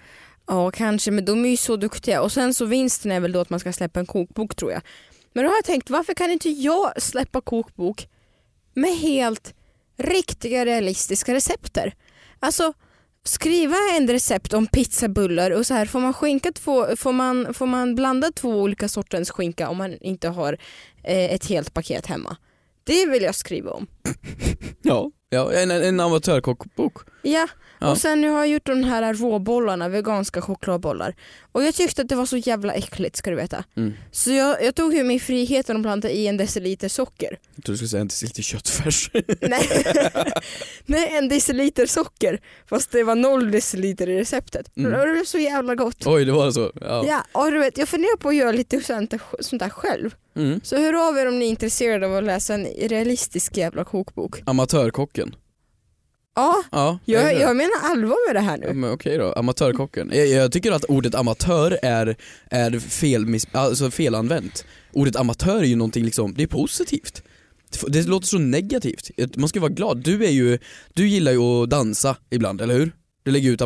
Ja 0.51 0.71
kanske 0.71 1.11
men 1.11 1.25
de 1.25 1.45
är 1.45 1.49
ju 1.49 1.57
så 1.57 1.75
duktiga 1.75 2.21
och 2.21 2.31
sen 2.31 2.53
så 2.53 2.65
vinsten 2.65 3.11
är 3.11 3.19
väl 3.19 3.31
då 3.31 3.39
att 3.39 3.49
man 3.49 3.59
ska 3.59 3.73
släppa 3.73 3.99
en 3.99 4.05
kokbok 4.05 4.55
tror 4.55 4.71
jag. 4.71 4.81
Men 5.33 5.43
då 5.43 5.49
har 5.49 5.55
jag 5.55 5.65
tänkt 5.65 5.89
varför 5.89 6.13
kan 6.13 6.31
inte 6.31 6.49
jag 6.49 7.01
släppa 7.01 7.41
kokbok 7.41 8.07
med 8.73 8.97
helt 8.97 9.53
riktiga 9.97 10.65
realistiska 10.65 11.33
recepter? 11.33 11.93
Alltså 12.39 12.73
skriva 13.23 13.75
en 13.97 14.07
recept 14.07 14.53
om 14.53 14.67
pizzabullar 14.67 15.51
och 15.51 15.65
så 15.65 15.73
här 15.73 15.85
får 15.85 15.99
man 15.99 16.13
skinka 16.13 16.51
två, 16.51 16.95
får 16.95 17.11
man, 17.11 17.53
får 17.53 17.65
man 17.65 17.95
blanda 17.95 18.31
två 18.31 18.61
olika 18.61 18.87
sortens 18.87 19.31
skinka 19.31 19.69
om 19.69 19.77
man 19.77 19.97
inte 20.01 20.27
har 20.29 20.57
eh, 21.03 21.33
ett 21.33 21.45
helt 21.45 21.73
paket 21.73 22.05
hemma. 22.05 22.37
Det 22.83 23.05
vill 23.05 23.23
jag 23.23 23.35
skriva 23.35 23.71
om. 23.71 23.87
Ja. 24.81 25.11
Ja, 25.29 25.53
en, 25.53 25.71
en 25.71 25.99
amatörkockbok. 25.99 26.93
Ja, 27.21 27.47
Ja. 27.81 27.91
och 27.91 27.97
sen 27.97 28.21
nu 28.21 28.29
har 28.29 28.37
jag 28.39 28.47
gjort 28.47 28.65
de 28.65 28.83
här 28.83 29.13
råbollarna, 29.13 29.89
veganska 29.89 30.41
chokladbollar. 30.41 31.15
Och 31.51 31.63
jag 31.63 31.75
tyckte 31.75 32.01
att 32.01 32.09
det 32.09 32.15
var 32.15 32.25
så 32.25 32.37
jävla 32.37 32.73
äckligt 32.73 33.15
ska 33.15 33.29
du 33.29 33.35
veta. 33.35 33.63
Mm. 33.77 33.93
Så 34.11 34.31
jag, 34.31 34.63
jag 34.63 34.75
tog 34.75 34.93
ju 34.93 35.03
min 35.03 35.19
frihet 35.19 35.69
och 35.69 35.79
blandade 35.79 36.13
i 36.13 36.27
en 36.27 36.37
deciliter 36.37 36.87
socker. 36.89 37.37
Jag 37.55 37.63
trodde 37.65 37.73
du 37.73 37.77
skulle 37.77 37.89
säga 37.89 38.01
en 38.01 38.07
deciliter 38.07 38.43
köttfärs. 38.43 39.11
Nej. 39.41 39.69
Nej, 40.85 41.09
en 41.17 41.29
deciliter 41.29 41.85
socker. 41.85 42.39
Fast 42.69 42.91
det 42.91 43.03
var 43.03 43.15
noll 43.15 43.51
deciliter 43.51 44.09
i 44.09 44.19
receptet. 44.19 44.77
Mm. 44.77 44.93
Och 44.93 45.07
Det 45.07 45.13
blev 45.13 45.25
så 45.25 45.37
jävla 45.37 45.75
gott. 45.75 46.07
Oj 46.07 46.25
det 46.25 46.31
var 46.31 46.51
så. 46.51 46.71
Ja. 46.81 47.05
Ja, 47.07 47.23
och 47.31 47.51
du 47.51 47.59
vet, 47.59 47.77
jag 47.77 47.89
funderar 47.89 48.17
på 48.17 48.29
att 48.29 48.35
göra 48.35 48.51
lite 48.51 48.81
sånt 48.81 49.11
där, 49.11 49.21
sånt 49.39 49.59
där 49.59 49.69
själv. 49.69 50.15
Mm. 50.35 50.59
Så 50.63 50.77
hör 50.77 51.09
av 51.09 51.17
er 51.17 51.27
om 51.27 51.39
ni 51.39 51.45
är 51.45 51.49
intresserade 51.49 52.05
av 52.07 52.15
att 52.15 52.23
läsa 52.23 52.53
en 52.53 52.65
realistisk 52.65 53.57
jävla 53.57 53.83
kokbok. 53.83 54.41
Amatörkocken. 54.45 55.35
Ja, 56.35 56.63
Ja, 56.71 56.99
jag, 57.05 57.33
jag 57.39 57.55
menar 57.57 57.71
allvar 57.83 58.27
med 58.27 58.35
det 58.35 58.39
här 58.49 58.59
Ja, 58.61 58.67
nu. 58.67 58.73
men 58.73 58.91
okej 58.91 59.17
då, 59.17 59.33
amatörkocken. 59.33 60.11
Jag, 60.13 60.27
jag 60.27 60.51
tycker 60.51 60.71
att 60.71 60.83
ordet 60.83 61.15
amatör 61.15 61.79
är, 61.83 62.15
är 62.51 62.79
fel, 62.79 63.25
alltså 63.51 63.91
felanvänt. 63.91 64.65
Ordet 64.93 65.15
amatör 65.15 65.59
är 65.59 65.63
ju 65.67 65.75
någonting 65.75 66.05
liksom, 66.05 66.33
det 66.33 66.43
är 66.43 66.47
positivt. 66.47 67.23
Det 67.87 68.07
låter 68.07 68.27
så 68.27 68.37
negativt. 68.37 69.35
Man 69.35 69.49
ska 69.49 69.59
vara 69.59 69.71
glad. 69.71 69.97
Du 70.03 70.25
är 70.25 70.29
ju, 70.29 70.59
du 70.93 71.07
gillar 71.07 71.31
ju 71.31 71.39
att 71.41 71.69
dansa 71.69 72.15
ibland, 72.29 72.61
eller 72.61 72.73
hur? 72.77 72.91
Du 73.23 73.31
lägger 73.31 73.51
ut 73.51 73.61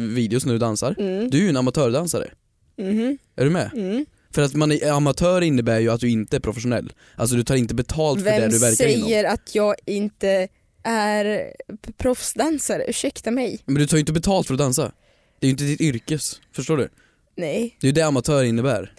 videos 0.00 0.46
när 0.46 0.52
du 0.52 0.58
dansar. 0.58 0.94
Mm. 0.98 1.30
Du 1.30 1.38
är 1.38 1.42
ju 1.42 1.48
en 1.48 1.56
amatördansare. 1.56 2.30
Mhm. 2.78 3.18
Är 3.36 3.44
du 3.44 3.50
med? 3.50 3.70
Mm. 3.74 4.06
För 4.34 4.42
att 4.42 4.54
man 4.54 4.72
är 4.72 4.92
amatör 4.92 5.42
innebär 5.42 5.78
ju 5.78 5.90
att 5.90 6.00
du 6.00 6.10
inte 6.10 6.36
är 6.36 6.40
professionell. 6.40 6.92
Alltså 7.16 7.36
du 7.36 7.44
tar 7.44 7.56
inte 7.56 7.74
betalt 7.74 8.22
för 8.22 8.30
det 8.30 8.40
Vem 8.40 8.50
du 8.50 8.58
verkar 8.58 8.86
inom. 8.86 9.08
säger 9.08 9.24
att 9.24 9.54
jag 9.54 9.74
inte 9.86 10.48
är 10.82 11.52
proffsdansare? 11.96 12.84
Ursäkta 12.88 13.30
mig. 13.30 13.60
Men 13.64 13.74
du 13.74 13.86
tar 13.86 13.96
ju 13.96 14.00
inte 14.00 14.12
betalt 14.12 14.46
för 14.46 14.54
att 14.54 14.58
dansa. 14.58 14.92
Det 15.40 15.46
är 15.46 15.48
ju 15.48 15.50
inte 15.50 15.64
ditt 15.64 15.80
yrkes, 15.80 16.40
förstår 16.52 16.76
du? 16.76 16.88
Nej. 17.36 17.76
Det 17.80 17.86
är 17.86 17.88
ju 17.88 17.92
det 17.92 18.02
amatör 18.02 18.44
innebär. 18.44 18.92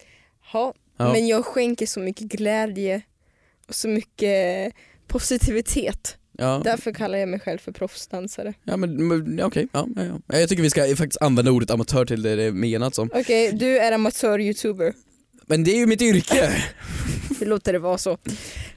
Ha. 0.52 0.74
Ja. 0.96 1.12
Men 1.12 1.26
jag 1.26 1.44
skänker 1.44 1.86
så 1.86 2.00
mycket 2.00 2.26
glädje 2.26 3.02
och 3.68 3.74
så 3.74 3.88
mycket 3.88 4.72
positivitet. 5.06 6.16
Ja. 6.38 6.60
Därför 6.64 6.92
kallar 6.92 7.18
jag 7.18 7.28
mig 7.28 7.40
själv 7.40 7.58
för 7.58 7.72
proffsdansare. 7.72 8.54
Ja 8.64 8.76
men, 8.76 9.08
men 9.08 9.42
okej, 9.42 9.68
ja, 9.72 9.86
ja, 9.96 10.02
ja. 10.26 10.38
Jag 10.38 10.48
tycker 10.48 10.62
vi 10.62 10.70
ska 10.70 10.96
faktiskt 10.96 11.22
använda 11.22 11.50
ordet 11.50 11.70
amatör 11.70 12.04
till 12.04 12.22
det 12.22 12.36
det 12.36 12.42
är 12.42 12.52
menat 12.52 12.94
som. 12.94 13.10
Okej, 13.14 13.52
du 13.52 13.78
är 13.78 13.92
amatör-youtuber. 13.92 14.92
Men 15.50 15.64
det 15.64 15.70
är 15.70 15.76
ju 15.76 15.86
mitt 15.86 16.02
yrke! 16.02 16.64
Vi 17.40 17.46
låter 17.46 17.72
det 17.72 17.78
vara 17.78 17.98
så. 17.98 18.18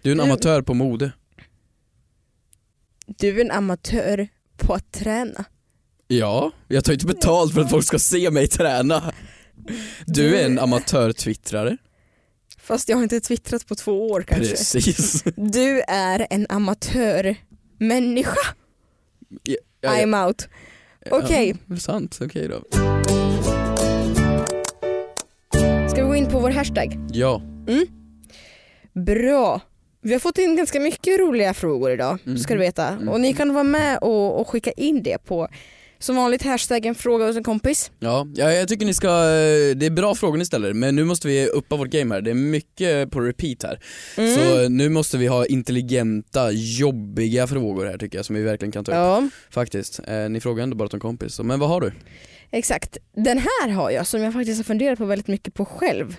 Du 0.01 0.09
är 0.09 0.11
en 0.11 0.17
Du- 0.17 0.23
amatör 0.23 0.61
på 0.61 0.73
mode. 0.73 1.11
Du 3.05 3.37
är 3.37 3.45
en 3.45 3.51
amatör 3.51 4.27
på 4.57 4.73
att 4.73 4.91
träna. 4.91 5.45
Ja, 6.07 6.51
jag 6.67 6.83
tar 6.83 6.93
inte 6.93 7.05
betalt 7.05 7.53
för 7.53 7.61
att 7.61 7.69
folk 7.69 7.85
ska 7.85 7.99
se 7.99 8.31
mig 8.31 8.47
träna. 8.47 9.13
Du 10.05 10.35
är 10.35 10.45
en 10.45 10.59
amatör-twittrare. 10.59 11.77
Fast 12.57 12.89
jag 12.89 12.97
har 12.97 13.03
inte 13.03 13.19
twittrat 13.19 13.67
på 13.67 13.75
två 13.75 14.07
år 14.09 14.21
kanske. 14.21 14.49
Precis. 14.49 15.23
Du 15.35 15.81
är 15.87 16.27
en 16.29 16.45
amatörmänniska. 16.49 18.39
Ja, 19.43 19.55
ja, 19.81 19.89
I'm 19.89 20.25
out. 20.27 20.47
Okej. 21.11 21.55
Ja, 21.67 21.77
sant, 21.77 22.19
okej 22.21 22.47
då. 22.47 22.63
På 26.33 26.39
vår 26.39 26.49
hashtag? 26.49 26.97
Ja. 27.11 27.41
Bra. 28.93 29.61
Vi 30.01 30.13
har 30.13 30.19
fått 30.19 30.37
in 30.37 30.55
ganska 30.55 30.79
mycket 30.79 31.19
roliga 31.19 31.53
frågor 31.53 31.91
idag, 31.91 32.19
ska 32.39 32.53
du 32.53 32.59
veta. 32.59 32.97
Och 33.09 33.21
ni 33.21 33.33
kan 33.33 33.53
vara 33.53 33.63
med 33.63 33.97
och, 33.97 34.41
och 34.41 34.47
skicka 34.47 34.71
in 34.71 35.03
det 35.03 35.17
på, 35.17 35.47
som 35.99 36.15
vanligt, 36.15 36.43
hashtaggen 36.43 36.95
fråga 36.95 37.25
hos 37.25 37.37
en 37.37 37.43
kompis. 37.43 37.91
Ja, 37.99 38.27
ja, 38.35 38.51
jag 38.51 38.67
tycker 38.67 38.85
ni 38.85 38.93
ska, 38.93 39.07
eh, 39.07 39.75
det 39.75 39.85
är 39.85 39.89
bra 39.89 40.15
frågor 40.15 40.37
ni 40.37 40.45
ställer 40.45 40.73
men 40.73 40.95
nu 40.95 41.03
måste 41.03 41.27
vi 41.27 41.47
uppa 41.47 41.75
vårt 41.75 41.89
game 41.89 42.15
här, 42.15 42.21
det 42.21 42.29
är 42.29 42.35
mycket 42.35 43.11
på 43.11 43.21
repeat 43.21 43.63
här. 43.63 43.79
Mm. 44.17 44.35
Så 44.35 44.69
nu 44.69 44.89
måste 44.89 45.17
vi 45.17 45.27
ha 45.27 45.45
intelligenta, 45.45 46.51
jobbiga 46.51 47.47
frågor 47.47 47.85
här 47.85 47.97
tycker 47.97 48.17
jag 48.17 48.25
som 48.25 48.35
vi 48.35 48.41
verkligen 48.41 48.71
kan 48.71 48.85
ta 48.85 48.91
upp. 48.91 48.95
Ja, 48.95 49.29
Faktiskt. 49.49 49.99
Eh, 50.07 50.29
ni 50.29 50.39
frågar 50.39 50.63
ändå 50.63 50.75
bara 50.75 50.89
till 50.89 50.95
en 50.95 50.99
kompis, 50.99 51.39
men 51.39 51.59
vad 51.59 51.69
har 51.69 51.81
du? 51.81 51.91
Exakt. 52.57 52.97
Den 53.15 53.37
här 53.37 53.69
har 53.69 53.91
jag 53.91 54.07
som 54.07 54.21
jag 54.21 54.33
faktiskt 54.33 54.59
har 54.59 54.63
funderat 54.63 54.99
på 54.99 55.05
väldigt 55.05 55.27
mycket 55.27 55.53
på 55.53 55.65
själv. 55.65 56.17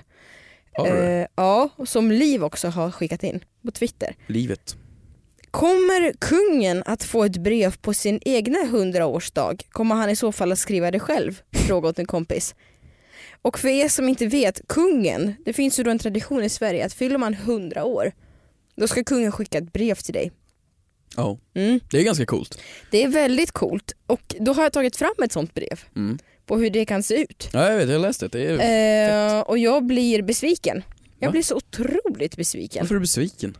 Eh, 0.86 1.26
ja, 1.34 1.68
och 1.76 1.88
som 1.88 2.10
Liv 2.10 2.44
också 2.44 2.68
har 2.68 2.90
skickat 2.90 3.22
in 3.22 3.44
på 3.64 3.70
Twitter. 3.70 4.16
Livet. 4.26 4.76
Kommer 5.50 6.12
kungen 6.12 6.82
att 6.86 7.04
få 7.04 7.24
ett 7.24 7.36
brev 7.36 7.76
på 7.76 7.94
sin 7.94 8.20
egna 8.24 8.58
hundraårsdag? 8.64 9.56
Kommer 9.70 9.94
han 9.94 10.10
i 10.10 10.16
så 10.16 10.32
fall 10.32 10.52
att 10.52 10.58
skriva 10.58 10.90
det 10.90 11.00
själv? 11.00 11.40
Fråga 11.68 11.88
åt 11.88 11.98
en 11.98 12.06
kompis. 12.06 12.54
Och 13.42 13.58
för 13.58 13.68
er 13.68 13.88
som 13.88 14.08
inte 14.08 14.26
vet, 14.26 14.68
kungen, 14.68 15.34
det 15.44 15.52
finns 15.52 15.78
ju 15.78 15.82
då 15.82 15.90
en 15.90 15.98
tradition 15.98 16.44
i 16.44 16.48
Sverige 16.48 16.86
att 16.86 16.92
fyller 16.92 17.18
man 17.18 17.34
100 17.34 17.84
år, 17.84 18.12
då 18.76 18.88
ska 18.88 19.04
kungen 19.04 19.32
skicka 19.32 19.58
ett 19.58 19.72
brev 19.72 19.94
till 19.94 20.14
dig. 20.14 20.32
Ja, 21.16 21.38
Mm. 21.54 21.80
det 21.90 21.98
är 21.98 22.02
ganska 22.02 22.26
coolt. 22.26 22.58
Det 22.90 23.02
är 23.02 23.08
väldigt 23.08 23.52
coolt 23.52 23.92
och 24.06 24.34
då 24.40 24.52
har 24.52 24.62
jag 24.62 24.72
tagit 24.72 24.96
fram 24.96 25.14
ett 25.24 25.32
sånt 25.32 25.54
brev 25.54 25.80
Mm. 25.96 26.18
på 26.46 26.56
hur 26.58 26.70
det 26.70 26.84
kan 26.84 27.02
se 27.02 27.14
ut. 27.22 27.48
Ja 27.52 27.70
jag 27.70 27.76
vet, 27.78 27.88
jag 27.88 27.94
har 27.94 28.02
läst 28.02 28.20
det. 28.20 28.28
det 28.28 28.46
är... 28.46 29.36
Eh, 29.36 29.40
och 29.40 29.58
jag 29.58 29.84
blir 29.86 30.22
besviken. 30.22 30.82
Jag 31.18 31.28
Va? 31.28 31.32
blir 31.32 31.42
så 31.42 31.56
otroligt 31.56 32.36
besviken. 32.36 32.82
Varför 32.82 32.94
är 32.94 32.98
du 32.98 33.00
besviken? 33.00 33.56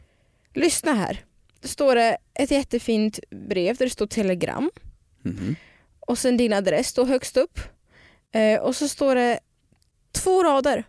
Lyssna 0.55 0.93
här. 0.95 1.25
Det 1.61 1.69
står 1.69 1.95
det 1.95 2.17
ett 2.35 2.51
jättefint 2.51 3.19
brev 3.49 3.77
där 3.77 3.87
det 3.87 3.91
står 3.91 4.07
telegram 4.07 4.71
Mhm. 5.23 5.57
och 6.01 6.19
sen 6.19 6.37
din 6.37 6.53
adress 6.53 6.89
står 6.89 7.05
högst 7.07 7.37
upp. 7.37 7.59
Eh, 8.35 8.61
och 8.61 8.77
så 8.77 8.89
står 8.89 9.15
det 9.15 9.39
Två 10.13 10.43
rader. 10.43 10.85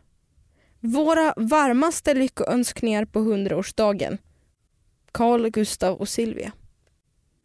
Våra 0.80 1.34
varmaste 1.38 2.14
lyckoönskningar 2.14 3.06
på 3.06 3.20
100-årsdagen. 3.20 4.18
Carl, 5.16 5.50
Gustav 5.50 5.96
och 5.96 6.10
Silvia. 6.10 6.52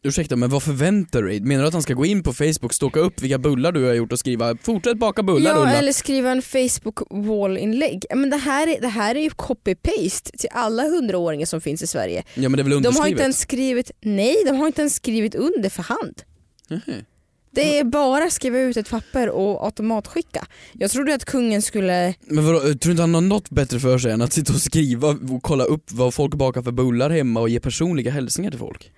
Ursäkta 0.02 0.36
men 0.36 0.50
vad 0.50 0.62
förväntar 0.62 1.22
du 1.22 1.28
dig? 1.28 1.40
Menar 1.40 1.62
du 1.62 1.68
att 1.68 1.72
han 1.72 1.82
ska 1.82 1.94
gå 1.94 2.06
in 2.06 2.22
på 2.22 2.32
Facebook, 2.32 2.72
ståka 2.72 3.00
upp 3.00 3.22
vilka 3.22 3.38
bullar 3.38 3.72
du 3.72 3.84
har 3.84 3.94
gjort 3.94 4.12
och 4.12 4.18
skriva 4.18 4.56
'fortsätt 4.56 4.98
baka 4.98 5.22
bullar 5.22 5.50
Ja 5.50 5.56
Ulla' 5.56 5.72
eller 5.78 5.92
skriva 5.92 6.30
en 6.30 6.42
Facebook 6.42 6.98
wall-inlägg. 7.10 8.04
Ja, 8.10 8.16
Men 8.16 8.30
det, 8.30 8.36
här 8.36 8.66
är, 8.66 8.80
det 8.80 8.88
här 8.88 9.14
är 9.14 9.20
ju 9.20 9.28
copy-paste 9.30 10.30
till 10.38 10.48
alla 10.52 10.82
100-åringar 10.82 11.46
som 11.46 11.60
finns 11.60 11.82
i 11.82 11.86
Sverige. 11.86 12.22
Ja 12.34 12.48
men 12.48 12.52
det 12.52 12.60
är 12.60 12.64
väl 12.64 12.70
De 12.70 12.76
underskrivet? 12.76 13.00
har 13.02 13.08
inte 13.08 13.22
ens 13.22 13.40
skrivit, 13.40 13.90
nej 14.00 14.36
de 14.46 14.56
har 14.56 14.66
inte 14.66 14.80
ens 14.80 14.94
skrivit 14.94 15.34
under 15.34 15.70
för 15.70 15.82
hand. 15.82 16.22
Mhm. 16.68 17.04
Det 17.52 17.78
är 17.78 17.84
bara 17.84 18.30
skriva 18.30 18.58
ut 18.58 18.76
ett 18.76 18.90
papper 18.90 19.28
och 19.28 19.64
automatskicka. 19.64 20.46
Jag 20.72 20.90
trodde 20.90 21.14
att 21.14 21.24
kungen 21.24 21.62
skulle, 21.62 22.14
Men 22.26 22.46
vadå, 22.46 22.60
tror 22.60 22.74
du 22.80 22.90
inte 22.90 23.02
han 23.02 23.14
har 23.14 23.20
något 23.20 23.50
bättre 23.50 23.80
för 23.80 23.98
sig 23.98 24.12
än 24.12 24.22
att 24.22 24.32
sitta 24.32 24.52
och 24.52 24.60
skriva 24.60 25.08
och 25.08 25.42
kolla 25.42 25.64
upp 25.64 25.92
vad 25.92 26.14
folk 26.14 26.34
bakar 26.34 26.62
för 26.62 26.72
bullar 26.72 27.10
hemma 27.10 27.40
och 27.40 27.48
ge 27.48 27.60
personliga 27.60 28.10
hälsningar 28.10 28.50
till 28.50 28.60
folk? 28.60 28.92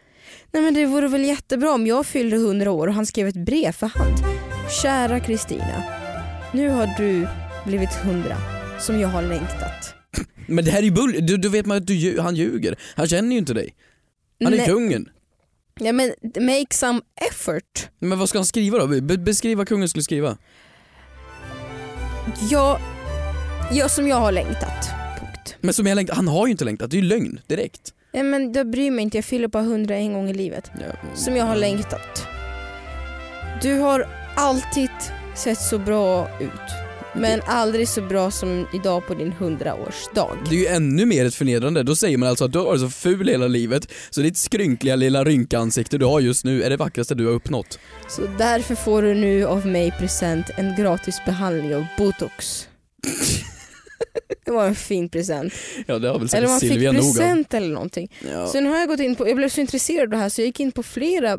nej 0.53 0.63
men 0.63 0.75
det 0.75 0.87
vore 0.87 1.09
väl 1.09 1.25
jättebra 1.25 1.73
om 1.73 1.87
jag 1.87 2.07
fyllde 2.07 2.37
100 2.37 2.71
år 2.71 2.87
och 2.87 2.95
han 2.95 3.07
skrev 3.07 3.29
ett 3.29 3.45
brev 3.45 3.73
för 3.73 3.87
hand. 3.87 4.17
Kära 4.83 5.21
Kristina, 5.21 5.83
nu 6.53 6.69
har 6.69 6.87
du 6.99 7.27
blivit 7.67 7.91
100 8.05 8.37
som 8.81 9.01
jag 9.01 9.09
har 9.09 9.23
längtat. 9.23 9.95
Men 10.47 10.65
det 10.65 10.71
här 10.71 10.79
är 10.79 10.83
ju 10.83 10.91
bull, 10.91 11.27
du, 11.27 11.37
du 11.37 11.49
vet 11.49 11.67
man 11.67 11.77
att 11.77 11.87
du, 11.87 12.21
han 12.21 12.37
ljuger. 12.37 12.77
Han 12.97 13.09
känner 13.09 13.33
ju 13.33 13.39
inte 13.39 13.55
dig. 13.55 13.75
Han 14.45 14.53
är 14.53 14.57
Nej. 14.57 14.67
kungen. 14.67 15.09
Ja 15.81 15.93
men 15.93 16.15
make 16.41 16.67
some 16.71 17.01
effort. 17.31 17.89
Men 17.99 18.19
vad 18.19 18.29
ska 18.29 18.39
han 18.39 18.47
skriva 18.47 18.79
då? 18.79 19.01
Be 19.01 19.19
beskriv 19.19 19.59
vad 19.59 19.69
kungen 19.69 19.89
skulle 19.89 20.03
skriva. 20.03 20.37
Jag, 22.51 22.81
jag 23.73 23.91
som 23.91 24.09
jag 24.09 24.17
har 24.17 24.33
längtat. 24.33 24.91
Punkt. 25.21 25.57
Men 25.61 25.75
som 25.75 25.87
jag 25.87 25.97
längtar, 25.97 26.15
han 26.15 26.29
har 26.29 26.47
ju 26.47 26.51
inte 26.51 26.65
längtat, 26.65 26.91
det 26.91 26.97
är 26.97 27.03
ju 27.03 27.09
lögn 27.09 27.41
direkt. 27.47 27.95
Ja, 28.13 28.23
men 28.23 28.53
jag 28.53 28.71
bryr 28.71 28.91
mig 28.91 29.03
inte, 29.03 29.17
jag 29.17 29.25
fyller 29.25 29.49
bara 29.49 29.63
100 29.63 29.97
en 29.97 30.13
gång 30.13 30.31
i 30.31 30.35
livet. 30.35 30.71
Ja. 30.75 31.15
Som 31.15 31.37
jag 31.37 31.45
har 31.45 31.57
längtat. 31.57 32.27
Du 33.63 33.79
har 33.79 34.09
alltid 34.37 34.91
sett 35.37 35.61
så 35.61 35.79
bra 35.79 36.29
ut. 36.41 36.82
Men 37.15 37.41
aldrig 37.47 37.89
så 37.89 38.03
bra 38.03 38.31
som 38.31 38.67
idag 38.73 39.07
på 39.07 39.15
din 39.15 39.33
100-årsdag. 39.33 40.37
Det 40.51 40.55
är 40.57 40.61
ju 40.61 40.67
ännu 40.67 41.07
mer 41.07 41.25
ett 41.25 41.35
förnedrande, 41.35 41.83
då 41.83 41.97
säger 41.97 42.19
man 42.19 42.29
alltså 42.29 42.45
att 42.45 42.53
du 42.53 42.59
har 42.59 42.67
varit 42.67 42.81
så 42.81 42.91
ful 42.91 43.29
hela 43.29 43.47
livet 43.49 43.89
så 44.11 44.21
ditt 44.21 44.37
skrynkliga 44.37 44.97
lilla 44.97 45.25
rynkansikte 45.25 45.99
du 45.99 46.05
har 46.05 46.21
just 46.21 46.45
nu 46.45 46.63
är 46.63 46.71
det 46.71 46.77
vackraste 46.77 47.15
du 47.15 47.27
har 47.27 47.33
uppnått. 47.33 47.79
Så 48.09 48.23
därför 48.39 48.75
får 48.75 49.03
du 49.03 49.15
nu 49.15 49.45
av 49.47 49.67
mig 49.67 49.91
present 49.99 50.47
en 50.57 50.77
gratis 50.77 51.21
behandling 51.27 51.75
av 51.75 51.85
botox. 51.99 52.69
Det 54.45 54.51
var 54.51 54.67
en 54.67 54.75
fin 54.75 55.09
present. 55.09 55.53
Ja 55.87 55.99
det 55.99 56.09
har 56.09 56.19
väl 56.19 56.29
Eller 56.35 56.49
man 56.49 56.61
fick 56.61 56.71
Silvia 56.71 56.93
present 56.93 57.55
eller 57.55 57.69
någonting. 57.75 58.13
Ja. 58.33 58.47
Sen 58.49 58.67
har 58.67 58.79
jag 58.79 58.89
gått 58.89 59.01
in 59.01 59.17
på, 59.17 59.29
jag 59.29 59.37
blev 59.37 59.49
så 59.49 59.61
intresserad 59.61 60.03
av 60.03 60.09
det 60.11 60.17
här 60.17 60.29
så 60.29 60.41
jag 60.41 60.47
gick 60.47 60.61
in 60.61 60.73
på 60.73 60.83
flera 60.83 61.39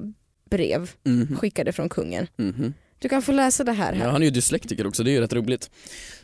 brev 0.50 0.92
Mhm. 1.06 1.38
skickade 1.38 1.72
från 1.74 1.90
kungen. 1.90 2.28
Mhm. 2.38 2.74
Du 3.04 3.10
kan 3.10 3.22
få 3.22 3.32
läsa 3.32 3.64
det 3.64 3.72
här. 3.72 3.94
här. 3.94 4.06
Ja, 4.06 4.12
han 4.12 4.22
är 4.22 4.26
ju 4.26 4.32
dyslektiker 4.32 4.88
också, 4.88 5.04
det 5.04 5.12
är 5.12 5.14
ju 5.14 5.22
rätt 5.22 5.34
roligt. 5.34 5.70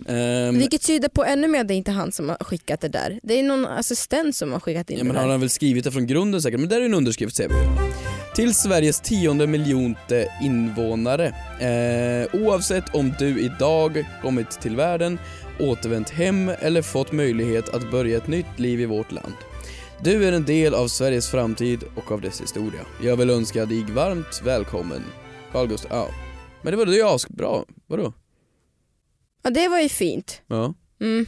Ehm, 0.07 0.59
Vilket 0.59 0.81
tyder 0.81 1.09
på 1.09 1.25
ännu 1.25 1.47
mer 1.47 1.61
att 1.61 1.67
det 1.67 1.73
är 1.73 1.75
inte 1.75 1.91
han 1.91 2.11
som 2.11 2.29
har 2.29 2.37
skickat 2.39 2.81
det 2.81 2.87
där. 2.87 3.19
Det 3.23 3.39
är 3.39 3.43
någon 3.43 3.65
assistent 3.65 4.35
som 4.35 4.51
har 4.51 4.59
skickat 4.59 4.89
in 4.89 4.97
ja, 4.97 5.03
det 5.03 5.07
men 5.07 5.15
där. 5.15 5.23
har 5.23 5.29
han 5.29 5.39
väl 5.39 5.49
skrivit 5.49 5.83
det 5.83 5.91
från 5.91 6.07
grunden 6.07 6.41
säkert, 6.41 6.59
men 6.59 6.69
där 6.69 6.81
är 6.81 6.85
en 6.85 6.93
underskrift 6.93 7.35
ser 7.35 7.47
vi. 7.47 7.55
Till 8.35 8.53
Sveriges 8.53 9.01
tionde 9.01 9.47
miljonte 9.47 10.31
invånare. 10.41 11.27
Eh, 11.59 12.41
oavsett 12.41 12.95
om 12.95 13.13
du 13.19 13.39
idag 13.39 14.05
kommit 14.21 14.51
till 14.51 14.75
världen, 14.75 15.19
återvänt 15.59 16.09
hem 16.09 16.51
eller 16.59 16.81
fått 16.81 17.11
möjlighet 17.11 17.69
att 17.69 17.91
börja 17.91 18.17
ett 18.17 18.27
nytt 18.27 18.59
liv 18.59 18.81
i 18.81 18.85
vårt 18.85 19.11
land. 19.11 19.33
Du 20.03 20.25
är 20.25 20.31
en 20.31 20.45
del 20.45 20.73
av 20.73 20.87
Sveriges 20.87 21.31
framtid 21.31 21.83
och 21.95 22.11
av 22.11 22.21
dess 22.21 22.41
historia. 22.41 22.81
Jag 23.03 23.17
vill 23.17 23.29
önska 23.29 23.65
dig 23.65 23.85
varmt 23.89 24.41
välkommen. 24.45 25.03
Carl 25.51 25.67
Gustaf, 25.67 25.91
ja. 25.91 26.09
Men 26.61 26.71
det 26.71 26.85
var 26.85 26.93
ju 26.93 27.03
asbra, 27.03 27.65
vadå? 27.87 28.13
Ja 29.43 29.49
det 29.49 29.67
var 29.67 29.79
ju 29.79 29.89
fint. 29.89 30.41
Ja. 30.47 30.73
Mm. 31.01 31.25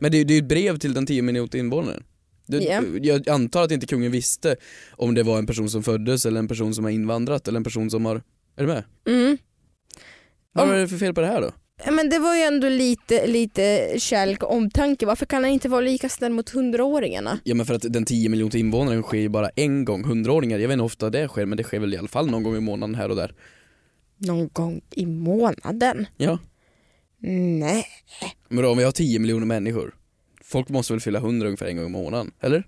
Men 0.00 0.10
det 0.10 0.18
är 0.18 0.24
ju 0.24 0.38
ett 0.38 0.48
brev 0.48 0.78
till 0.78 0.94
den 0.94 1.06
10 1.06 1.22
miljoner 1.22 1.56
invånaren. 1.56 2.04
Det, 2.46 2.58
Ja. 2.58 2.82
Jag 3.02 3.28
antar 3.28 3.62
att 3.62 3.70
inte 3.70 3.86
kungen 3.86 4.12
visste 4.12 4.56
om 4.90 5.14
det 5.14 5.22
var 5.22 5.38
en 5.38 5.46
person 5.46 5.70
som 5.70 5.82
föddes 5.82 6.26
eller 6.26 6.38
en 6.38 6.48
person 6.48 6.74
som 6.74 6.84
har 6.84 6.90
invandrat 6.90 7.48
eller 7.48 7.56
en 7.56 7.64
person 7.64 7.90
som 7.90 8.04
har... 8.04 8.16
Är 8.56 8.62
du 8.62 8.66
med? 8.66 8.84
Mm. 9.06 9.38
Vad 10.52 10.70
är 10.70 10.78
det 10.78 10.88
för 10.88 10.96
fel 10.96 11.14
på 11.14 11.20
det 11.20 11.26
här 11.26 11.40
då? 11.40 11.50
Men 11.92 12.08
det 12.10 12.18
var 12.18 12.36
ju 12.36 12.42
ändå 12.42 12.68
lite, 12.68 13.26
lite 13.26 13.94
kärlek 13.98 14.42
och 14.42 14.52
omtanke. 14.52 15.06
Varför 15.06 15.26
kan 15.26 15.44
han 15.44 15.52
inte 15.52 15.68
vara 15.68 15.80
lika 15.80 16.08
snäll 16.08 16.32
mot 16.32 16.50
hundraåringarna? 16.50 17.38
Ja 17.44 17.54
men 17.54 17.66
för 17.66 17.74
att 17.74 17.92
den 17.92 18.04
10 18.04 18.28
miljoner 18.28 18.56
invånaren 18.56 19.02
sker 19.02 19.18
ju 19.18 19.28
bara 19.28 19.48
en 19.48 19.84
gång, 19.84 20.04
hundraåringar, 20.04 20.58
jag 20.58 20.68
vet 20.68 20.72
inte 20.72 20.82
hur 20.82 20.86
ofta 20.86 21.10
det 21.10 21.28
sker 21.28 21.46
men 21.46 21.56
det 21.56 21.64
sker 21.64 21.78
väl 21.78 21.94
i 21.94 21.96
alla 21.96 22.08
fall 22.08 22.30
någon 22.30 22.42
gång 22.42 22.56
i 22.56 22.60
månaden 22.60 22.94
här 22.94 23.08
och 23.08 23.16
där. 23.16 23.34
Någon 24.18 24.48
gång 24.52 24.80
i 24.90 25.06
månaden? 25.06 26.06
Ja. 26.16 26.38
Nej. 27.58 27.86
Men 28.48 28.62
då 28.64 28.70
om 28.70 28.78
vi 28.78 28.84
har 28.84 28.92
10 28.92 29.18
miljoner 29.18 29.46
människor, 29.46 29.94
folk 30.44 30.68
måste 30.68 30.92
väl 30.92 31.00
fylla 31.00 31.18
100 31.18 31.46
ungefär 31.46 31.66
en 31.66 31.76
gång 31.76 31.86
i 31.86 31.88
månaden, 31.88 32.30
eller? 32.40 32.66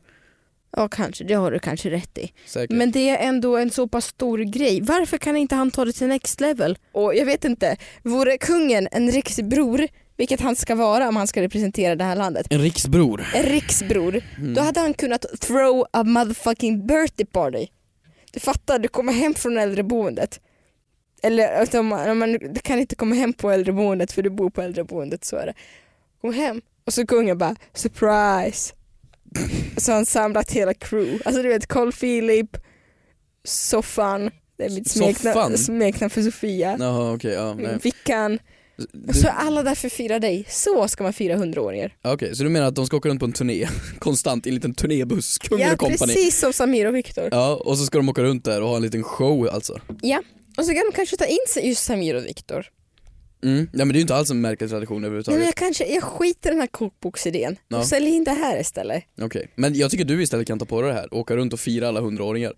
Ja 0.77 0.89
kanske, 0.89 1.25
det 1.25 1.35
har 1.35 1.51
du 1.51 1.59
kanske 1.59 1.91
rätt 1.91 2.19
i. 2.19 2.33
Säkert. 2.47 2.77
Men 2.77 2.91
det 2.93 3.09
är 3.11 3.29
ändå 3.29 3.57
en 3.57 3.71
så 3.71 3.89
pass 3.89 4.05
stor 4.07 4.39
grej. 4.39 4.81
Varför 4.83 5.19
kan 5.19 5.37
inte 5.37 5.55
han 5.55 5.71
ta 5.71 5.85
det 5.85 5.93
till 5.93 6.07
next 6.07 6.41
level? 6.41 6.79
Och 6.93 7.15
jag 7.15 7.27
vet 7.27 7.45
inte, 7.45 7.77
vore 8.03 8.39
kungen 8.39 8.89
en 8.93 9.11
riksbror, 9.11 9.89
vilket 10.17 10.41
han 10.41 10.57
ska 10.57 10.75
vara 10.75 11.09
om 11.09 11.17
han 11.17 11.27
ska 11.27 11.43
representera 11.43 11.97
det 11.97 12.05
här 12.05 12.17
landet, 12.17 12.47
En 12.51 12.61
riksbror. 12.63 13.25
en 13.35 13.43
riksbror, 13.43 14.21
Mm. 14.39 14.55
då 14.55 14.61
hade 14.61 14.81
han 14.81 14.95
kunnat 14.95 15.27
throw 15.41 15.85
a 15.93 16.05
motherfucking 16.05 16.87
birthday 16.87 17.27
party. 17.27 17.67
Du 18.33 18.41
fattar, 18.41 18.79
du 18.79 18.89
kommer 18.89 19.13
hem 19.13 19.35
från 19.35 19.59
äldreboendet. 19.59 20.41
Eller 21.23 21.61
alltså, 21.61 21.83
man, 21.83 22.19
man, 22.19 22.39
kan 22.63 22.79
inte 22.79 22.95
komma 22.97 23.15
hem 23.15 23.33
på 23.33 23.51
äldreboendet 23.51 24.13
för 24.13 24.23
du 24.23 24.31
bor 24.31 24.51
på 24.51 24.63
äldreboendet, 24.63 25.25
så 25.25 25.37
är 25.37 25.47
det. 25.47 25.55
Kom 26.21 26.33
hem 26.35 26.61
och 26.87 26.93
så 26.95 27.07
kungen 27.07 27.39
bara 27.39 27.57
surprise. 27.75 28.75
Så 29.77 29.93
han 29.93 30.07
samlat 30.07 30.51
hela 30.53 30.75
crew. 30.75 31.19
Alltså 31.25 31.43
du 31.43 31.49
vet 31.49 31.67
Carl 31.67 31.93
Philip, 31.93 32.57
Soffan, 33.45 34.31
det 34.57 34.65
är 34.65 34.71
mitt 34.71 34.91
smeknamn, 34.91 35.59
smeknamn 35.59 36.11
för 36.11 36.23
Sofia. 36.23 36.77
Jaha 36.81 37.13
okej, 37.15 37.33
ja 37.33 37.55
nej. 37.55 37.79
Vickan. 37.83 38.39
Du- 38.93 39.13
Så 39.15 39.29
alla 39.29 39.63
där 39.63 39.75
för 39.75 39.87
att 39.87 39.93
fira 39.93 40.19
dig. 40.19 40.45
Så 40.49 40.89
ska 40.89 41.03
man 41.05 41.13
fira 41.13 41.37
hundraåringar. 41.37 41.95
Ja, 42.03 42.13
Okej, 42.13 42.37
så 42.37 42.43
du 42.43 42.49
menar 42.49 42.67
att 42.67 42.75
de 42.75 42.87
ska 42.87 42.97
åka 42.97 43.09
runt 43.09 43.21
på 43.21 43.27
en 43.27 43.33
turné 43.33 43.69
konstant 43.99 44.47
i 44.47 44.49
en 44.49 44.55
liten 44.55 44.75
turnébuss, 44.75 45.39
kungen 45.39 45.67
Ja 45.67 45.73
och 45.73 45.79
company? 45.79 46.15
precis 46.15 46.39
som 46.39 46.53
Samir 46.53 46.87
och 46.87 46.95
Viktor. 46.95 47.29
Ja, 47.33 47.57
och 47.65 47.79
så 47.79 47.85
ska 47.87 47.99
de 47.99 48.09
åka 48.09 48.23
runt 48.23 48.45
där 48.45 48.63
och 48.63 48.69
ha 48.69 48.77
en 48.77 48.83
liten 48.83 49.03
show 49.03 49.49
alltså. 49.49 49.81
Ja. 50.03 50.23
Och 50.59 50.65
så 50.65 50.73
kan 50.75 50.83
de 50.91 50.97
kanske 50.97 51.17
ta 51.17 51.25
in 51.27 51.39
just 51.63 51.85
Samir 51.85 52.15
och 52.15 52.25
Viktor. 52.27 52.67
Mm. 53.45 53.69
Ja 53.73 53.79
men 53.79 53.89
det 53.89 53.95
är 53.95 53.99
ju 53.99 54.01
inte 54.01 54.15
alls 54.15 54.31
en 54.31 54.41
märklig 54.41 54.71
tradition 54.71 54.95
Nej, 55.03 55.11
men 55.11 55.19
överhuvudtaget. 55.19 55.45
jag, 55.45 55.55
kanske, 55.55 55.87
jag 55.95 56.03
skiter 56.03 56.51
i 56.51 56.53
den 56.53 56.61
här 56.61 56.67
kokboksidén 56.67 57.57
Ja. 57.69 57.79
och 57.79 57.87
säljer 57.87 58.11
in 58.11 58.25
det 58.25 58.31
här 58.31 58.61
istället. 58.61 59.05
Okej, 59.21 59.53
men 59.55 59.75
jag 59.75 59.91
tycker 59.91 60.05
du 60.05 60.23
istället 60.23 60.47
kan 60.47 60.59
ta 60.59 60.65
på 60.65 60.83
dig 60.83 60.91
det 60.91 60.97
här, 60.97 61.15
åka 61.15 61.37
runt 61.37 61.53
och 61.53 61.61
fira 61.61 61.89
alla 61.89 62.01
hundraåringar. 62.01 62.53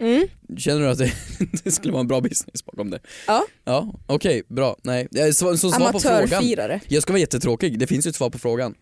Mm. 0.00 0.26
Känner 0.58 0.80
du 0.80 0.88
att 0.88 0.98
det, 0.98 1.12
det 1.64 1.70
skulle 1.70 1.92
vara 1.92 2.00
en 2.00 2.08
bra 2.08 2.20
business 2.20 2.64
bakom 2.64 2.90
det? 2.90 3.00
Ja. 3.26 3.46
Ja, 3.64 3.94
okej, 4.06 4.42
bra. 4.48 4.76
Nej, 4.82 5.08
Eh, 5.16 5.30
så, 5.30 5.56
så 5.56 5.70
svar 5.70 5.92
på 5.92 6.00
frågan. 6.00 6.80
Jag 6.88 7.02
ska 7.02 7.12
vara 7.12 7.20
jättetråkig, 7.20 7.78
det 7.78 7.86
finns 7.86 8.06
ju 8.06 8.08
ett 8.08 8.16
svar 8.16 8.30
på 8.30 8.38
frågan. 8.38 8.74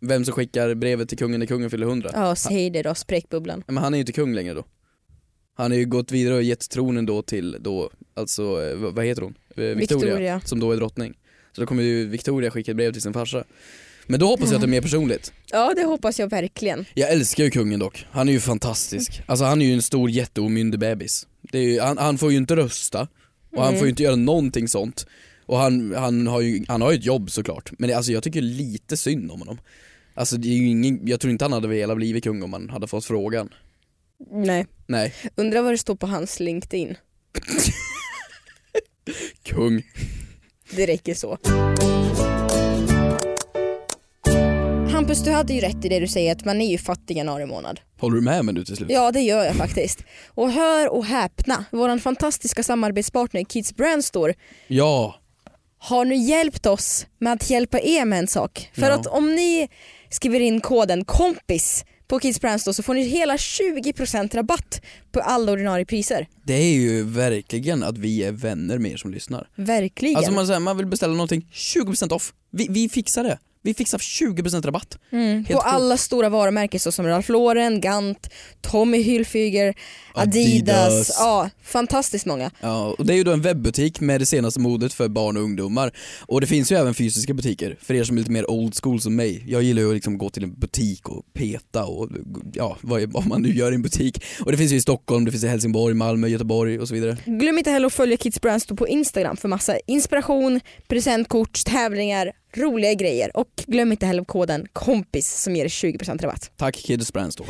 Vem 0.00 0.24
som 0.24 0.34
skickar 0.34 0.74
brevet 0.74 1.08
till 1.08 1.18
kungen 1.18 1.40
när 1.40 1.46
kungen 1.46 1.70
fyller 1.70 1.86
100. 1.86 2.10
Ja, 2.14 2.36
säg 2.36 2.70
det 2.70 2.82
då, 2.82 2.94
spräckbubblan. 2.94 3.64
Men 3.66 3.76
han 3.76 3.94
är 3.94 3.98
ju 3.98 4.00
inte 4.00 4.12
kung 4.12 4.34
längre 4.34 4.54
då. 4.54 4.64
Han 5.54 5.70
har 5.70 5.78
ju 5.78 5.84
gått 5.86 6.12
vidare 6.12 6.34
och 6.34 6.42
gett 6.42 6.70
tronen 6.70 7.06
då 7.06 7.22
till 7.22 7.56
då, 7.60 7.90
alltså, 8.14 8.42
eh, 8.42 8.76
vad 8.76 9.04
heter 9.04 9.22
hon? 9.22 9.34
Eh, 9.56 9.62
Victoria, 9.64 9.76
Victoria. 10.06 10.40
som 10.44 10.60
då 10.60 10.72
är 10.72 10.76
drottning. 10.76 11.14
Så 11.52 11.60
då 11.60 11.66
kommer 11.66 11.82
ju 11.82 12.06
Victoria 12.08 12.50
skicka 12.50 12.70
ett 12.70 12.76
brev 12.76 12.92
till 12.92 13.02
sin 13.02 13.12
farsa. 13.12 13.44
Men 14.06 14.20
då 14.20 14.26
hoppas 14.26 14.46
jag 14.50 14.54
att 14.54 14.60
det 14.60 14.66
är 14.66 14.68
mer 14.68 14.80
personligt. 14.80 15.32
Ja, 15.50 15.72
det 15.76 15.84
hoppas 15.84 16.18
jag 16.18 16.30
verkligen. 16.30 16.84
Jag 16.94 17.10
älskar 17.12 17.44
ju 17.44 17.50
kungen 17.50 17.80
dock, 17.80 18.06
han 18.10 18.28
är 18.28 18.32
ju 18.32 18.40
fantastisk. 18.40 19.22
Alltså 19.26 19.44
han 19.44 19.62
är 19.62 19.66
ju 19.66 19.72
en 19.72 19.82
stor 19.82 20.10
jätteomyndig 20.10 20.80
bebis. 20.80 21.26
Det 21.40 21.58
är 21.58 21.62
ju, 21.62 21.80
han, 21.80 21.98
han 21.98 22.18
får 22.18 22.30
ju 22.32 22.36
inte 22.38 22.56
rösta, 22.56 23.08
och 23.52 23.58
han 23.62 23.68
Mm. 23.68 23.78
får 23.78 23.86
ju 23.86 23.90
inte 23.90 24.02
göra 24.02 24.16
någonting 24.16 24.68
sånt. 24.68 25.06
Och 25.46 25.58
han, 25.58 25.94
han, 25.94 26.26
har 26.26 26.40
ju, 26.40 26.64
han 26.68 26.82
har 26.82 26.92
ju 26.92 26.98
ett 26.98 27.04
jobb 27.04 27.30
såklart, 27.30 27.72
men 27.78 27.88
det, 27.88 27.94
alltså 27.96 28.12
jag 28.12 28.22
tycker 28.22 28.40
lite 28.40 28.96
synd 28.96 29.30
om 29.30 29.38
honom. 29.38 29.58
Alltså 30.14 30.36
det 30.36 30.48
är 30.48 30.52
ju 30.52 30.66
ingen, 30.68 31.06
jag 31.08 31.20
tror 31.20 31.30
inte 31.30 31.44
han 31.44 31.52
hade 31.52 31.68
velat 31.68 31.96
bli 31.96 32.20
kung 32.20 32.42
om 32.42 32.52
han 32.52 32.70
hade 32.70 32.86
fått 32.86 33.04
frågan. 33.04 33.48
Nej. 34.30 34.66
Nej, 34.86 35.14
Undrar 35.34 35.62
vad 35.62 35.72
det 35.72 35.78
står 35.78 35.94
på 35.94 36.06
hans 36.06 36.40
LinkedIn. 36.40 36.94
kung. 39.42 39.82
Det 40.70 40.86
räcker 40.86 41.14
så. 41.14 41.38
Hampus, 44.92 45.22
du 45.24 45.30
hade 45.30 45.54
ju 45.54 45.60
rätt 45.60 45.84
i 45.84 45.88
det 45.88 46.00
du 46.00 46.08
säger 46.08 46.32
att 46.32 46.44
man 46.44 46.60
är 46.60 46.70
ju 46.70 46.78
fattig 46.78 47.16
januari 47.16 47.46
månad. 47.46 47.80
Håller 48.00 48.16
du 48.16 48.22
med 48.22 48.44
mig 48.44 48.54
nu 48.54 48.64
till 48.64 48.76
slut? 48.76 48.90
Ja, 48.90 49.12
det 49.12 49.20
gör 49.20 49.44
jag 49.44 49.54
faktiskt. 49.54 50.04
Och 50.28 50.50
hör 50.52 50.92
och 50.92 51.04
häpna, 51.04 51.64
vår 51.70 51.98
fantastiska 51.98 52.62
samarbetspartner 52.62 53.44
Kids 53.44 53.76
Brand 53.76 54.04
Store 54.04 54.34
Ja, 54.66 55.14
har 55.78 56.04
nu 56.04 56.14
hjälpt 56.14 56.66
oss 56.66 57.06
med 57.18 57.32
att 57.32 57.50
hjälpa 57.50 57.80
er 57.80 58.04
med 58.04 58.18
en 58.18 58.28
sak. 58.28 58.70
För 58.74 58.82
Ja. 58.88 58.94
att 58.94 59.06
om 59.06 59.34
ni 59.34 59.68
skriver 60.10 60.40
in 60.40 60.60
koden 60.60 61.04
KOMPIS 61.04 61.84
på 62.12 62.20
Kids 62.20 62.40
Brands 62.40 62.64
då 62.64 62.72
så 62.72 62.82
får 62.82 62.94
ni 62.94 63.02
hela 63.02 63.36
20% 63.36 64.36
rabatt 64.36 64.82
på 65.12 65.20
alla 65.20 65.52
ordinarie 65.52 65.84
priser. 65.84 66.28
Det 66.44 66.54
är 66.54 66.74
ju 66.74 67.02
verkligen 67.02 67.82
att 67.82 67.98
vi 67.98 68.22
är 68.22 68.32
vänner 68.32 68.78
med 68.78 68.92
er 68.92 68.96
som 68.96 69.10
lyssnar. 69.10 69.48
Verkligen. 69.54 70.16
Alltså 70.16 70.32
man, 70.32 70.46
säger, 70.46 70.60
man 70.60 70.76
vill 70.76 70.86
beställa 70.86 71.12
någonting, 71.12 71.48
20% 71.52 72.12
off. 72.12 72.32
Vi, 72.50 72.66
vi 72.70 72.88
fixar 72.88 73.24
det. 73.24 73.38
Vi 73.62 73.74
fixar 73.74 73.98
20% 73.98 74.66
rabatt. 74.66 74.98
Mm. 75.12 75.44
På 75.44 75.58
alla 75.58 75.96
stora 75.96 76.28
varumärken 76.28 76.80
såsom 76.80 77.06
Ralph 77.06 77.30
Lauren, 77.30 77.80
Gant, 77.80 78.28
Tommy 78.60 79.02
Hilfiger, 79.02 79.74
Adidas. 80.14 80.38
Adidas. 80.38 81.16
Ja, 81.18 81.50
fantastiskt 81.62 82.26
många. 82.26 82.50
Ja, 82.60 82.94
och 82.98 83.06
det 83.06 83.12
är 83.12 83.16
ju 83.16 83.24
då 83.24 83.32
en 83.32 83.42
webbutik 83.42 84.00
med 84.00 84.20
det 84.20 84.26
senaste 84.26 84.60
modet 84.60 84.92
för 84.92 85.08
barn 85.08 85.36
och 85.36 85.42
ungdomar. 85.42 85.92
Och 86.20 86.40
det 86.40 86.46
finns 86.46 86.72
ju 86.72 86.76
även 86.76 86.94
fysiska 86.94 87.34
butiker, 87.34 87.76
för 87.80 87.94
er 87.94 88.04
som 88.04 88.16
är 88.16 88.20
lite 88.20 88.30
mer 88.30 88.50
old 88.50 88.74
school 88.82 89.00
som 89.00 89.16
mig. 89.16 89.44
Jag 89.46 89.62
gillar 89.62 89.82
ju 89.82 89.88
att 89.88 89.94
liksom 89.94 90.18
gå 90.18 90.30
till 90.30 90.42
en 90.42 90.54
butik 90.54 91.08
och 91.08 91.24
peta 91.34 91.84
och 91.84 92.08
ja, 92.52 92.78
vad, 92.80 93.12
vad 93.12 93.26
man 93.26 93.42
nu 93.42 93.54
gör 93.54 93.72
i 93.72 93.74
en 93.74 93.82
butik. 93.82 94.24
Och 94.40 94.50
det 94.52 94.58
finns 94.58 94.72
ju 94.72 94.76
i 94.76 94.80
Stockholm, 94.80 95.24
det 95.24 95.30
finns 95.30 95.44
i 95.44 95.48
Helsingborg, 95.48 95.94
Malmö, 95.94 96.28
Göteborg 96.28 96.78
och 96.78 96.88
så 96.88 96.94
vidare. 96.94 97.16
Glöm 97.24 97.58
inte 97.58 97.70
heller 97.70 97.86
att 97.86 97.92
följa 97.92 98.16
Kids 98.16 98.40
Brands 98.40 98.66
på 98.66 98.88
Instagram 98.88 99.36
för 99.36 99.48
massa 99.48 99.78
inspiration, 99.86 100.60
presentkort, 100.88 101.64
tävlingar, 101.64 102.32
roliga 102.56 102.94
grejer. 102.94 103.36
Och 103.36 103.48
glöm 103.66 103.92
inte 103.92 104.06
heller 104.06 104.24
koden 104.24 104.66
KOMPIS 104.72 105.42
som 105.42 105.56
ger 105.56 105.68
20% 105.68 106.22
rabatt. 106.22 106.50
Tack 106.56 106.76
Kids 106.76 107.12
Brands 107.12 107.36
då. 107.36 107.44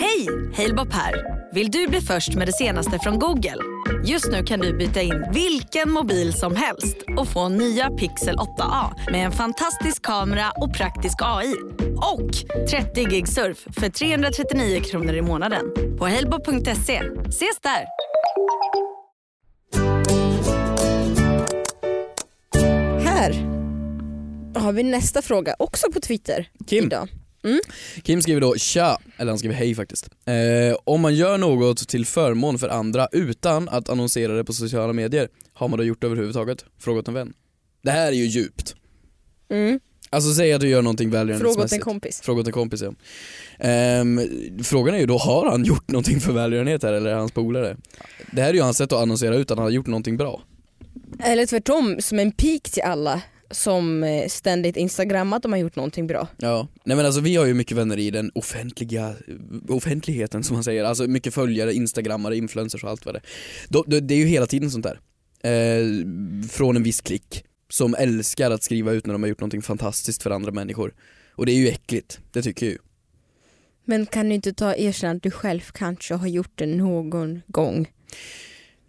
Hej! 0.00 0.28
Halebop 0.56 0.92
här. 0.92 1.40
Vill 1.54 1.70
du 1.70 1.86
bli 1.86 2.00
först 2.00 2.34
med 2.34 2.48
det 2.48 2.52
senaste 2.52 2.98
från 2.98 3.18
Google? 3.18 3.56
Just 4.04 4.30
nu 4.30 4.44
kan 4.44 4.60
du 4.60 4.78
byta 4.78 5.02
in 5.02 5.24
vilken 5.32 5.90
mobil 5.90 6.32
som 6.32 6.56
helst 6.56 6.96
och 7.18 7.28
få 7.28 7.48
nya 7.48 7.90
Pixel 7.90 8.36
8A 8.36 9.10
med 9.12 9.26
en 9.26 9.32
fantastisk 9.32 10.02
kamera 10.02 10.52
och 10.56 10.74
praktisk 10.74 11.14
AI. 11.22 11.54
Och 11.96 12.30
30 12.70 13.04
gig 13.04 13.28
surf 13.28 13.66
för 13.70 13.88
339 13.88 14.80
kronor 14.80 15.14
i 15.14 15.22
månaden 15.22 15.64
på 15.98 16.08
halebop.se. 16.08 17.02
Ses 17.28 17.60
där! 17.62 17.84
Har 24.54 24.72
vi 24.72 24.82
nästa 24.82 25.22
fråga, 25.22 25.54
också 25.58 25.92
på 25.92 26.00
Twitter 26.00 26.48
Kim. 26.66 26.84
idag. 26.84 27.08
Kim 28.02 28.22
skriver 28.22 28.40
då 28.40 28.56
tja, 28.56 28.98
eller 29.16 29.30
han 29.30 29.38
skriver 29.38 29.54
hej 29.54 29.74
faktiskt. 29.74 30.10
Eh, 30.24 30.76
om 30.84 31.00
man 31.00 31.14
gör 31.14 31.38
något 31.38 31.88
till 31.88 32.06
förmån 32.06 32.58
för 32.58 32.68
andra 32.68 33.08
utan 33.12 33.68
att 33.68 33.88
annonsera 33.88 34.32
det 34.32 34.44
på 34.44 34.52
sociala 34.52 34.92
medier, 34.92 35.28
har 35.52 35.68
man 35.68 35.78
då 35.78 35.84
gjort 35.84 36.00
det 36.00 36.06
överhuvudtaget? 36.06 36.64
Frågat 36.78 37.08
en 37.08 37.14
vän. 37.14 37.32
Det 37.82 37.90
här 37.90 38.06
är 38.06 38.12
ju 38.12 38.24
djupt. 38.24 38.74
Mm. 39.50 39.80
Alltså 40.10 40.34
säg 40.34 40.52
att 40.52 40.60
du 40.60 40.68
gör 40.68 40.82
någonting 40.82 41.10
Fråga 41.10 41.20
åt 41.22 41.28
en 41.28 41.28
välgörenhetsmässigt. 41.28 41.84
kompis. 41.84 42.20
Fråga 42.20 42.40
åt 42.40 42.46
en 42.46 42.52
kompis 42.52 42.82
ja. 42.82 42.92
Ehm, 43.58 44.20
frågan 44.62 44.94
är 44.94 44.98
ju 44.98 45.06
då, 45.06 45.18
har 45.18 45.50
han 45.50 45.64
gjort 45.64 45.88
någonting 45.90 46.20
för 46.20 46.32
välgörenhet 46.32 46.82
här 46.82 46.92
eller 46.92 47.10
är 47.10 47.14
hans 47.14 47.32
polare? 47.32 47.76
Det 48.32 48.42
här 48.42 48.48
är 48.48 48.54
ju 48.54 48.60
hans 48.62 48.76
sätt 48.76 48.92
att 48.92 49.02
annonsera 49.02 49.36
ut 49.36 49.50
att 49.50 49.58
han 49.58 49.64
har 49.64 49.70
gjort 49.70 49.86
någonting 49.86 50.16
bra. 50.16 50.42
Eller 51.18 51.46
tvärtom, 51.46 51.96
som 52.00 52.18
en 52.18 52.32
pik 52.32 52.70
till 52.70 52.82
alla 52.82 53.22
som 53.50 54.04
eh, 54.04 54.28
ständigt 54.28 54.76
instagrammat 54.76 55.42
de 55.42 55.52
har 55.52 55.58
gjort 55.58 55.76
någonting 55.76 56.06
bra. 56.06 56.28
Ja, 56.36 56.68
nej 56.84 56.96
men 56.96 57.06
alltså 57.06 57.20
vi 57.20 57.36
har 57.36 57.46
ju 57.46 57.54
mycket 57.54 57.76
vänner 57.76 57.98
i 57.98 58.10
den 58.10 58.30
offentliga, 58.34 59.14
offentligheten 59.68 60.44
som 60.44 60.54
man 60.54 60.64
säger, 60.64 60.84
alltså 60.84 61.06
mycket 61.06 61.34
följare, 61.34 61.72
instagrammare, 61.72 62.36
influencers 62.36 62.84
och 62.84 62.90
allt 62.90 63.06
vad 63.06 63.14
det 63.14 63.20
är. 63.78 64.00
Det 64.00 64.14
är 64.14 64.18
ju 64.18 64.26
hela 64.26 64.46
tiden 64.46 64.70
sånt 64.70 64.86
där. 64.86 65.00
Eh, 65.42 65.84
från 66.48 66.76
en 66.76 66.82
viss 66.82 67.00
klick 67.00 67.44
som 67.68 67.94
älskar 67.94 68.50
att 68.50 68.62
skriva 68.62 68.92
ut 68.92 69.06
när 69.06 69.12
de 69.12 69.22
har 69.22 69.28
gjort 69.28 69.40
någonting 69.40 69.62
fantastiskt 69.62 70.22
för 70.22 70.30
andra 70.30 70.52
människor. 70.52 70.94
Och 71.34 71.46
det 71.46 71.52
är 71.52 71.56
ju 71.56 71.68
äckligt, 71.68 72.20
det 72.32 72.42
tycker 72.42 72.66
jag 72.66 72.72
ju. 72.72 72.78
Men 73.84 74.06
kan 74.06 74.28
du 74.28 74.34
inte 74.34 74.52
ta 74.52 74.74
erkänna 74.74 75.16
att 75.16 75.22
du 75.22 75.30
själv 75.30 75.60
kanske 75.60 76.14
har 76.14 76.26
gjort 76.26 76.52
det 76.54 76.66
någon 76.66 77.42
gång? 77.46 77.88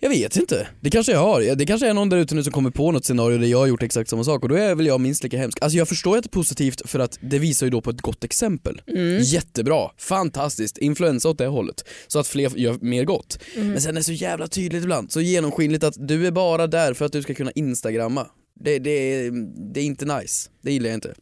Jag 0.03 0.09
vet 0.09 0.35
inte, 0.35 0.67
det 0.79 0.89
kanske 0.89 1.11
jag 1.11 1.19
har. 1.19 1.55
Det 1.55 1.65
kanske 1.65 1.87
är 1.87 1.93
någon 1.93 2.09
där 2.09 2.17
ute 2.17 2.35
nu 2.35 2.43
som 2.43 2.53
kommer 2.53 2.69
på 2.69 2.91
något 2.91 3.05
scenario 3.05 3.37
där 3.37 3.47
jag 3.47 3.57
har 3.57 3.67
gjort 3.67 3.83
exakt 3.83 4.09
samma 4.09 4.23
sak 4.23 4.43
och 4.43 4.49
då 4.49 4.55
är 4.55 4.75
väl 4.75 4.85
jag 4.85 5.01
minst 5.01 5.23
lika 5.23 5.37
hemsk. 5.37 5.57
Alltså 5.61 5.77
jag 5.77 5.87
förstår 5.87 6.17
att 6.17 6.23
det 6.23 6.27
är 6.27 6.31
positivt 6.31 6.89
för 6.89 6.99
att 6.99 7.17
det 7.21 7.39
visar 7.39 7.65
ju 7.65 7.69
då 7.69 7.81
på 7.81 7.89
ett 7.89 8.01
gott 8.01 8.23
exempel. 8.23 8.81
Mm. 8.87 9.19
Jättebra, 9.21 9.89
fantastiskt, 9.97 10.77
influensa 10.77 11.29
åt 11.29 11.37
det 11.37 11.47
hållet. 11.47 11.85
Så 12.07 12.19
att 12.19 12.27
fler 12.27 12.57
gör 12.57 12.77
mer 12.81 13.03
gott. 13.03 13.39
Men 13.55 13.81
sen 13.81 13.91
är 13.91 13.99
det 13.99 14.03
så 14.03 14.11
jävla 14.11 14.47
tydligt 14.47 14.83
ibland, 14.83 15.11
så 15.11 15.21
genomskinligt 15.21 15.83
att 15.83 16.07
du 16.07 16.27
är 16.27 16.31
bara 16.31 16.67
där 16.67 16.93
för 16.93 17.05
att 17.05 17.11
du 17.11 17.21
ska 17.21 17.33
kunna 17.33 17.51
instagramma. 17.51 18.27
Det, 18.59 18.79
det, 18.79 19.29
det 19.73 19.79
är 19.79 19.85
inte 19.85 20.05
nice, 20.05 20.49
det 20.61 20.71
gillar 20.71 20.89
jag 20.89 20.97
inte. 20.97 21.13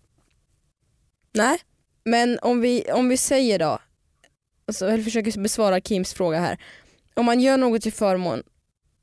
Nej, 1.34 1.58
men 2.06 2.40
om 2.42 2.62
vi, 2.62 2.84
om 2.94 3.10
vi 3.10 3.18
säger 3.18 3.60
då, 3.60 3.80
alltså 4.68 4.90
jag 4.90 5.04
försöker 5.04 5.42
besvara 5.42 5.82
Kims 5.82 6.14
fråga 6.14 6.40
här. 6.40 6.58
Om 7.14 7.26
man 7.26 7.40
gör 7.40 7.58
något 7.58 7.82
till 7.82 7.94
förmån 7.94 8.44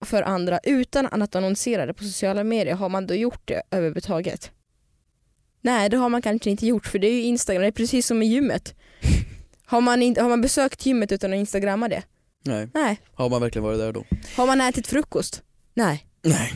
för 0.06 0.22
andra 0.22 0.60
utan 0.62 1.22
att 1.22 1.34
annonsera 1.34 1.86
det 1.86 1.94
på 1.94 2.04
sociala 2.04 2.44
medier, 2.44 2.74
har 2.74 2.88
man 2.88 3.06
då 3.06 3.14
gjort 3.14 3.42
det 3.44 3.62
överhuvudtaget? 3.70 4.50
Nej 5.60 5.88
det 5.88 5.96
har 5.96 6.08
man 6.08 6.22
kanske 6.22 6.50
inte 6.50 6.66
gjort 6.66 6.86
för 6.86 6.98
det 6.98 7.06
är 7.06 7.12
ju 7.12 7.22
Instagram, 7.22 7.62
det 7.62 7.68
är 7.68 7.72
precis 7.72 8.06
som 8.06 8.18
med 8.18 8.28
gymmet. 8.28 8.74
Har 9.68 9.80
man, 9.80 10.02
inte, 10.02 10.22
har 10.22 10.28
man 10.28 10.40
besökt 10.40 10.86
gymmet 10.86 11.12
utan 11.12 11.32
att 11.32 11.36
instagramma 11.36 11.88
det? 11.88 12.02
Nej, 12.44 12.68
Nej. 12.74 13.00
har 13.14 13.30
man 13.30 13.40
verkligen 13.40 13.64
varit 13.64 13.78
där 13.78 13.92
då? 13.92 14.04
Har 14.36 14.46
man 14.46 14.60
ätit 14.60 14.86
frukost? 14.86 15.42
Nej. 15.74 16.06
Nej. 16.22 16.52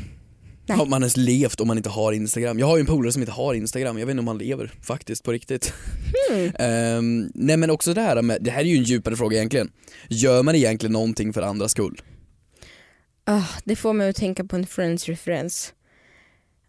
Nej. 0.66 0.78
Har 0.78 0.86
man 0.86 1.02
ens 1.02 1.16
levt 1.16 1.60
om 1.60 1.68
man 1.68 1.76
inte 1.76 1.88
har 1.88 2.12
instagram? 2.12 2.58
Jag 2.58 2.66
har 2.66 2.76
ju 2.76 2.80
en 2.80 2.86
polare 2.86 3.12
som 3.12 3.22
inte 3.22 3.32
har 3.32 3.54
instagram, 3.54 3.98
jag 3.98 4.06
vet 4.06 4.10
inte 4.10 4.20
om 4.20 4.28
han 4.28 4.38
lever 4.38 4.72
faktiskt 4.82 5.24
på 5.24 5.32
riktigt. 5.32 5.72
Hmm. 6.30 6.50
Ehm, 6.58 7.30
nej 7.34 7.56
men 7.56 7.70
också 7.70 7.94
det 7.94 8.00
här 8.00 8.22
med, 8.22 8.38
det 8.40 8.50
här 8.50 8.60
är 8.60 8.64
ju 8.64 8.76
en 8.76 8.82
djupare 8.82 9.16
fråga 9.16 9.36
egentligen. 9.36 9.72
Gör 10.08 10.42
man 10.42 10.54
egentligen 10.54 10.92
någonting 10.92 11.32
för 11.32 11.42
andras 11.42 11.70
skull? 11.70 12.02
Ah, 13.24 13.46
det 13.64 13.76
får 13.76 13.92
mig 13.92 14.08
att 14.08 14.16
tänka 14.16 14.44
på 14.44 14.56
en 14.56 14.66
Friends-referens. 14.66 15.72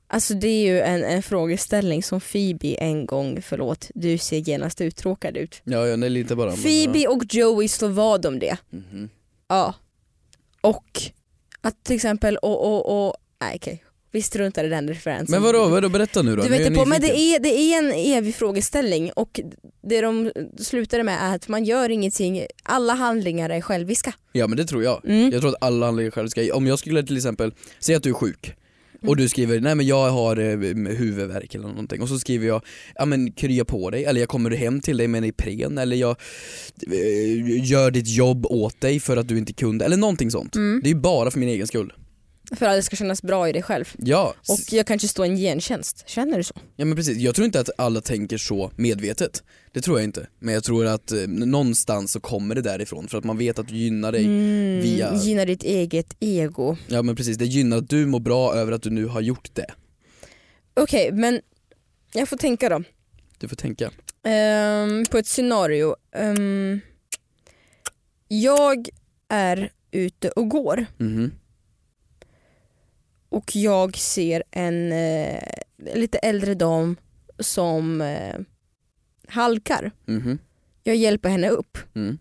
Alltså 0.07 0.33
det 0.33 0.47
är 0.47 0.61
ju 0.61 0.81
en, 0.81 1.03
en 1.03 1.23
frågeställning 1.23 2.03
som 2.03 2.21
Phoebe 2.21 2.75
en 2.75 3.05
gång, 3.05 3.41
förlåt, 3.41 3.91
du 3.95 4.17
ser 4.17 4.37
genast 4.37 4.81
uttråkad 4.81 5.37
ut. 5.37 5.61
Ja, 5.63 5.87
ja 5.87 6.05
är 6.05 6.09
lite 6.09 6.35
bara 6.35 6.51
Phoebe 6.51 7.07
och 7.07 7.23
Joey 7.29 7.67
slår 7.67 7.89
vad 7.89 8.25
om 8.25 8.39
det. 8.39 8.57
Ja. 8.69 8.77
Mhm. 8.77 9.09
Ja. 9.47 9.73
Och 10.61 11.01
att 11.61 11.83
till 11.83 11.95
exempel, 11.95 12.37
och, 12.37 12.65
och, 12.65 13.07
och 13.07 13.15
nej 13.41 13.55
okej, 13.55 13.83
vi 14.12 14.21
struntar 14.21 14.63
i 14.63 14.69
den 14.69 14.88
referensen. 14.88 15.32
Men 15.32 15.43
vadå, 15.43 15.69
vadå, 15.69 15.89
berätta 15.89 16.21
nu 16.21 16.36
då? 16.36 16.41
Du 16.41 16.56
är 16.56 16.69
vet 16.69 16.76
på, 16.76 16.86
men 16.86 17.02
det 17.02 17.17
är, 17.17 17.39
det 17.39 17.50
är 17.50 17.78
en 17.78 17.91
evig 17.91 18.36
frågeställning 18.36 19.12
och 19.12 19.39
det 19.84 20.02
de 20.02 20.32
slutade 20.60 21.04
med 21.04 21.17
är 21.21 21.36
att 21.36 21.47
man 21.47 21.63
gör 21.63 21.89
ingenting, 21.89 22.45
alla 22.63 22.93
handlingar 22.93 23.50
är 23.50 23.62
själviska. 23.62 24.13
Ja 24.32 24.47
men 24.47 24.58
det 24.58 24.65
tror 24.65 24.84
jag. 24.84 25.06
Mm. 25.06 25.32
Jag 25.32 25.41
tror 25.41 25.50
att 25.50 25.63
alla 25.63 25.86
handlingar 25.86 26.12
själv 26.12 26.28
ska, 26.28 26.54
om 26.54 26.67
jag 26.67 26.80
skulle 26.80 27.04
till 27.04 27.17
exempel, 27.17 27.54
säga 27.80 27.97
att 27.97 28.04
du 28.04 28.10
är 28.10 28.13
sjuk 28.13 28.56
och 29.08 29.17
du 29.17 29.30
skriver 29.30 29.60
nej 29.60 29.76
men 29.76 29.86
jag 29.86 30.10
har 30.10 30.38
eh, 30.38 30.58
huvudvärk 30.97 31.56
eller 31.56 31.67
någonting 31.67 32.02
och 32.02 32.10
så 32.10 32.19
skriver 32.19 32.47
jag 32.47 32.62
ja 32.95 33.06
men 33.06 33.32
krya 33.32 33.65
på 33.65 33.89
dig 33.89 34.06
eller 34.06 34.19
jag 34.19 34.30
kommer 34.30 34.52
hem 34.52 34.82
till 34.82 34.97
dig 34.97 35.08
med 35.08 35.17
en 35.17 35.24
Ipren 35.24 35.78
eller 35.78 35.95
jag 35.95 36.15
eh, 36.88 37.65
gör 37.65 37.91
ditt 37.91 38.08
jobb 38.08 38.45
åt 38.45 38.82
dig 38.82 39.00
för 39.00 39.17
att 39.17 39.28
du 39.28 39.38
inte 39.38 39.54
kunde 39.54 39.86
eller 39.86 39.97
någonting 39.97 40.32
sånt. 40.32 40.56
Mm. 40.56 40.82
Det 40.84 40.89
är 40.89 40.95
bara 40.95 41.32
för 41.32 41.39
min 41.39 41.50
egen 41.50 41.67
skull. 41.67 41.93
För 42.55 42.65
att 42.65 42.75
det 42.77 42.83
ska 42.83 42.95
kännas 42.95 43.21
bra 43.21 43.49
i 43.49 43.51
dig 43.51 43.61
själv. 43.61 43.93
Ja, 43.97 44.33
Och 44.49 44.59
jag 44.71 44.85
kanske 44.87 45.07
står 45.07 45.25
en 45.25 45.35
gentjänst, 45.37 46.03
känner 46.09 46.37
du 46.37 46.43
så? 46.43 46.53
ja 46.75 46.85
men 46.85 46.95
precis. 46.95 47.17
Jag 47.17 47.35
tror 47.35 47.45
inte 47.45 47.59
att 47.59 47.69
alla 47.77 48.01
tänker 48.01 48.37
så 48.37 48.71
medvetet. 48.75 49.43
Det 49.71 49.81
tror 49.81 49.97
jag 49.99 50.03
inte. 50.03 50.27
Men 50.39 50.53
jag 50.53 50.63
tror 50.63 50.85
att 50.85 51.11
eh, 51.11 51.17
någonstans 51.27 52.11
så 52.11 52.19
kommer 52.19 52.55
det 52.55 52.61
därifrån 52.61 53.07
för 53.07 53.17
att 53.17 53.23
man 53.23 53.37
vet 53.37 53.59
att 53.59 53.67
du 53.67 53.75
gynnar 53.77 54.11
dig 54.11 54.25
Mm, 54.25 54.81
via- 54.81 55.15
Gynnar 55.15 55.45
ditt 55.45 55.63
eget 55.63 56.15
ego. 56.19 56.77
Ja 56.87 57.01
men 57.01 57.15
precis, 57.15 57.37
det 57.37 57.45
gynnar 57.45 57.77
att 57.77 57.89
du 57.89 58.05
mår 58.05 58.19
bra 58.19 58.53
över 58.55 58.71
att 58.71 58.81
du 58.83 58.89
nu 58.89 59.05
har 59.05 59.21
gjort 59.21 59.49
det. 59.55 59.65
Okej 60.73 61.11
men 61.11 61.41
jag 62.13 62.29
får 62.29 62.37
tänka 62.37 62.69
då. 62.69 62.83
Du 63.37 63.47
får 63.47 63.55
tänka. 63.55 63.91
Ehm, 64.23 65.05
på 65.05 65.17
ett 65.17 65.27
scenario. 65.27 65.95
Ehm, 66.15 66.79
jag 68.27 68.89
är 69.29 69.71
ute 69.91 70.29
och 70.29 70.49
går 70.49 70.85
Mhm. 70.97 71.31
Och 73.32 73.56
jag 73.56 73.98
ser 73.98 74.44
en 74.52 74.91
eh, 74.91 75.44
lite 75.96 76.17
äldre 76.17 76.54
dam 76.54 76.96
som 77.39 78.02
eh, 78.02 78.36
halkar. 79.28 79.91
Mhm. 80.06 80.38
Jag 80.84 80.96
hjälper 80.96 81.30
henne 81.30 81.50
upp. 81.50 81.78
Mm. 81.96 82.17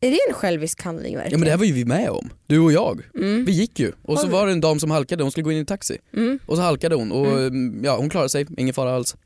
Är 0.00 0.10
det 0.10 0.18
en 0.28 0.34
självisk 0.34 0.82
handling 0.82 1.16
verkligen? 1.16 1.32
Ja 1.32 1.38
men 1.38 1.44
det 1.44 1.50
här 1.50 1.58
var 1.58 1.64
ju 1.64 1.72
vi 1.72 1.84
med 1.84 2.10
om, 2.10 2.30
du 2.46 2.58
och 2.58 2.72
jag. 2.72 3.00
mm. 3.14 3.44
Vi 3.44 3.52
gick 3.52 3.78
ju 3.80 3.92
och 4.02 4.18
så 4.18 4.26
var 4.28 4.46
det 4.46 4.52
en 4.52 4.60
dam 4.60 4.80
som 4.80 4.90
halkade, 4.90 5.22
hon 5.22 5.30
skulle 5.32 5.44
gå 5.44 5.50
in 5.52 5.56
i 5.56 5.60
en 5.60 5.66
taxi 5.66 5.98
Mm. 6.12 6.38
och 6.46 6.56
så 6.56 6.62
halkade 6.62 6.94
hon 6.94 7.12
och 7.12 7.26
mm. 7.40 7.84
ja, 7.84 7.96
hon 7.96 8.10
klarade 8.10 8.28
sig, 8.28 8.46
ingen 8.58 8.74
fara 8.74 8.94
alls. 8.94 9.16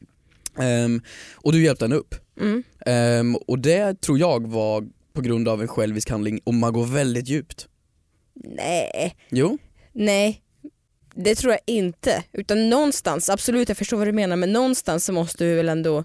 Ehm, 0.59 1.03
och 1.35 1.53
du 1.53 1.63
hjälpte 1.65 1.85
henne 1.85 1.95
upp. 1.95 2.15
Mm. 2.41 2.63
Ehm, 2.87 3.37
och 3.37 3.59
det 3.59 4.01
tror 4.01 4.19
jag 4.19 4.47
var 4.47 4.85
på 5.13 5.21
grund 5.21 5.49
av 5.49 5.63
en 5.63 5.69
självisk 5.69 6.11
handling 6.11 6.41
och 6.45 6.55
man 6.55 6.73
går 6.73 6.87
väldigt 6.87 7.29
djupt. 7.29 7.69
Nej, 8.35 9.17
Jo, 9.31 9.59
Nej, 9.93 10.43
det 11.17 11.35
tror 11.35 11.53
jag 11.53 11.61
inte. 11.67 12.23
Utan 12.33 12.71
någonstans, 12.71 13.31
absolut 13.31 13.69
jag 13.69 13.79
förstår 13.79 13.97
vad 13.97 14.09
du 14.09 14.13
menar 14.13 14.37
men 14.37 14.53
någonstans 14.53 15.05
så 15.05 15.13
måste 15.13 15.45
vi 15.45 15.55
väl 15.55 15.69
ändå 15.69 16.05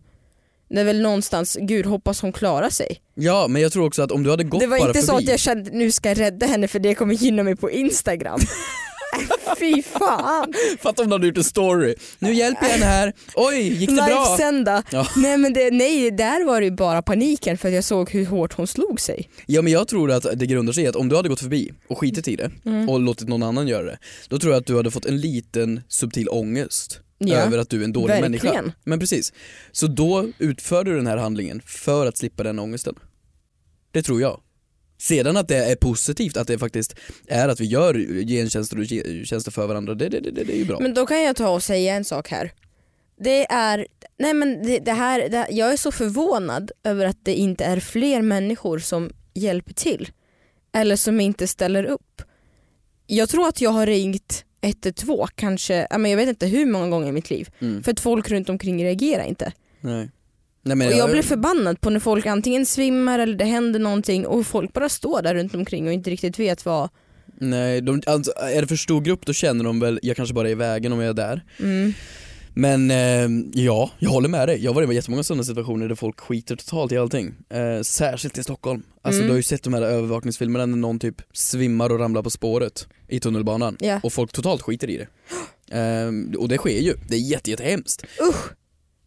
det 0.70 0.82
är 0.82 0.86
väl 0.86 1.02
någonstans, 1.02 1.58
gud 1.62 1.86
hoppas 1.86 2.22
hon 2.22 2.34
klarar 2.34 2.70
sig. 2.70 3.02
Ja 3.16 3.48
men 3.48 3.62
jag 3.62 3.72
tror 3.72 3.86
också 3.86 4.02
att 4.02 4.12
om 4.12 4.24
du 4.24 4.30
hade 4.30 4.44
gått 4.44 4.62
det 4.62 4.68
var 4.68 4.80
bara 4.80 4.88
inte 4.88 5.00
förbi. 5.00 5.08
så 5.08 5.18
att 5.18 5.24
jag 5.24 5.40
kände 5.40 5.72
nu 5.72 5.92
ska 5.92 6.10
jag 6.10 6.20
rädda 6.20 6.46
henne 6.46 6.68
för 6.68 6.80
det 6.80 6.96
kommer 6.96 7.14
gynna 7.14 7.44
mig 7.44 7.56
på 7.56 7.72
instagram. 7.72 8.40
Fy 9.60 9.82
fan! 9.84 10.54
Fatta 10.80 11.02
om 11.04 11.10
du 11.10 11.14
hade 11.16 11.28
gjort 11.28 11.38
en 11.38 11.44
story. 11.44 11.96
Nu 12.20 12.34
hjälper 12.34 12.64
jag 12.66 12.72
henne 12.72 12.86
här. 12.86 13.14
Oj, 13.36 13.56
gick 13.74 13.90
det 13.90 13.96
bra? 13.96 14.06
Livesända. 14.38 14.84
Ja. 14.92 15.08
Nej 15.18 15.38
men 15.38 15.54
det, 15.54 15.72
nej, 15.72 16.12
där 16.12 16.46
var 16.46 16.60
det 16.62 16.66
ju 16.66 16.72
bara 16.72 17.02
paniken 17.02 17.58
för 17.58 17.68
att 17.68 17.74
jag 17.74 17.84
såg 17.84 18.10
hur 18.10 18.26
hårt 18.26 18.54
hon 18.54 18.68
slog 18.68 19.00
sig. 19.02 19.30
Ja 19.46 19.62
men 19.62 19.74
jag 19.74 19.88
tror 19.88 20.12
att 20.12 20.26
det 20.40 20.46
grundar 20.46 20.74
sig 20.74 20.84
i 20.84 20.88
att 20.88 20.96
om 20.96 21.10
du 21.10 21.16
hade 21.16 21.30
gått 21.30 21.40
förbi 21.40 21.72
och 21.88 21.98
skitit 21.98 22.28
i 22.28 22.36
det 22.36 22.52
Mm. 22.66 22.90
och 22.90 23.00
låtit 23.00 23.28
någon 23.28 23.44
annan 23.44 23.68
göra 23.68 23.84
det, 23.86 23.98
då 24.30 24.40
tror 24.40 24.54
jag 24.54 24.60
att 24.62 24.68
du 24.68 24.76
hade 24.78 24.92
fått 24.92 25.06
en 25.06 25.18
liten 25.22 25.82
subtil 25.88 26.30
ångest 26.30 27.00
Ja, 27.18 27.36
över 27.38 27.58
att 27.58 27.70
du 27.70 27.80
är 27.80 27.84
en 27.84 27.94
dålig 27.94 28.08
verkligen. 28.08 28.32
människa. 28.56 28.74
Men 28.84 29.00
precis. 29.00 29.34
Så 29.72 29.88
då 29.88 30.28
utför 30.38 30.84
du 30.84 30.96
den 30.96 31.08
här 31.08 31.18
handlingen 31.18 31.62
för 31.66 32.06
att 32.06 32.18
slippa 32.18 32.44
den 32.44 32.60
ångesten. 32.60 32.96
Det 33.92 34.02
tror 34.04 34.22
jag. 34.22 34.42
Sedan 35.02 35.38
att 35.38 35.48
det 35.48 35.72
är 35.72 35.76
positivt, 35.76 36.38
att 36.38 36.48
det 36.48 36.60
faktiskt 36.60 36.96
är 37.28 37.50
att 37.50 37.60
vi 37.60 37.66
gör 37.66 37.94
gentjänster 38.28 38.80
och 38.80 38.86
tjänster 39.26 39.52
för 39.52 39.68
varandra, 39.68 39.96
det, 39.96 40.10
det, 40.10 40.20
det, 40.20 40.32
det 40.32 40.54
är 40.54 40.58
ju 40.58 40.66
bra. 40.66 40.80
Men 40.80 40.94
då 40.94 41.06
kan 41.06 41.22
jag 41.22 41.36
ta 41.36 41.50
och 41.50 41.64
säga 41.64 41.96
en 41.96 42.06
sak 42.06 42.30
här. 42.30 42.52
Det 43.22 43.52
är, 43.52 43.88
nej 44.18 44.34
men 44.34 44.64
det, 44.64 44.80
det 44.80 44.92
här, 44.92 45.30
det, 45.30 45.48
jag 45.52 45.74
är 45.74 45.78
så 45.78 45.92
förvånad 45.92 46.72
över 46.84 47.06
att 47.06 47.26
det 47.26 47.36
inte 47.36 47.66
är 47.66 47.80
fler 47.80 48.22
människor 48.22 48.80
som 48.80 49.12
hjälper 49.34 49.74
till. 49.74 50.10
Eller 50.74 50.96
som 50.96 51.20
inte 51.20 51.48
ställer 51.48 51.84
upp. 51.84 52.22
Jag 53.08 53.30
tror 53.30 53.48
att 53.48 53.62
jag 53.62 53.70
har 53.70 53.86
ringt 53.86 54.46
112 54.62 55.28
kanske, 55.36 55.88
jag 55.92 56.16
vet 56.18 56.30
inte 56.30 56.48
hur 56.48 56.66
många 56.66 56.88
gånger 56.88 57.08
i 57.08 57.12
mitt 57.12 57.30
liv. 57.30 57.50
Mm. 57.60 57.84
För 57.84 57.92
att 57.92 58.00
folk 58.00 58.30
runt 58.30 58.50
omkring 58.50 58.84
reagerar 58.84 59.24
inte. 59.24 59.54
Nej. 59.82 60.10
Nej, 60.64 60.88
Och 60.88 60.94
jag 60.94 61.12
blir 61.12 61.22
förbannad 61.22 61.82
på 61.82 61.90
när 61.90 62.00
folk 62.00 62.26
antingen 62.26 62.66
svimmar 62.66 63.20
eller 63.20 63.36
det 63.36 63.46
händer 63.46 63.80
någonting 63.80 64.26
och 64.28 64.48
folk 64.48 64.74
bara 64.74 64.90
står 64.90 65.22
där 65.22 65.36
runt 65.36 65.56
omkring 65.56 65.88
och 65.88 65.94
inte 65.94 66.10
riktigt 66.10 66.40
vet 66.40 66.66
vad. 66.66 66.90
Nej, 67.42 67.82
de, 67.82 68.02
alltså, 68.06 68.32
är 68.38 68.62
det 68.62 68.68
för 68.68 68.76
stor 68.76 69.02
grupp 69.02 69.26
då 69.26 69.34
känner 69.34 69.64
de 69.64 69.80
väl, 69.80 70.00
jag 70.04 70.16
kanske 70.18 70.34
bara 70.36 70.48
är 70.48 70.52
i 70.52 70.56
vägen 70.56 70.94
om 70.94 71.00
jag 71.00 71.10
är 71.10 71.14
där. 71.14 71.44
Mm. 71.60 71.94
Men 72.54 72.92
eh, 72.92 73.46
ja, 73.64 73.92
jag 74.00 74.10
håller 74.10 74.30
med 74.30 74.48
dig. 74.48 74.64
Jag 74.64 74.70
har 74.72 74.76
varit 74.76 74.92
i 74.92 74.96
jättemånga 74.96 75.24
sådana 75.24 75.44
situationer 75.44 75.88
där 75.88 75.96
folk 75.96 76.20
skiter 76.20 76.56
totalt 76.56 76.92
i 76.92 76.98
allting. 76.98 77.34
Eh, 77.50 77.82
särskilt 77.82 78.38
i 78.38 78.44
Stockholm. 78.44 78.84
Alltså 79.02 79.20
Mm. 79.20 79.28
du 79.28 79.32
har 79.34 79.38
ju 79.38 79.44
sett 79.44 79.64
de 79.64 79.74
här 79.74 79.82
övervakningsfilmerna 79.82 80.66
när 80.66 80.78
någon 80.78 81.00
typ 81.00 81.16
svimmar 81.34 81.90
och 81.90 82.00
ramlar 82.00 82.22
på 82.22 82.30
spåret 82.30 82.88
i 83.08 83.20
tunnelbanan 83.20 83.78
Ja. 83.80 84.00
och 84.04 84.14
folk 84.14 84.32
totalt 84.32 84.62
skiter 84.62 84.90
i 84.90 84.98
det. 84.98 85.08
Eh, 85.78 86.38
och 86.40 86.50
det 86.50 86.58
sker 86.58 86.80
ju, 86.80 86.94
det 87.10 87.16
är 87.16 87.20
jätte, 87.20 87.52
jättehemskt. 87.52 88.04
Usch, 88.30 88.52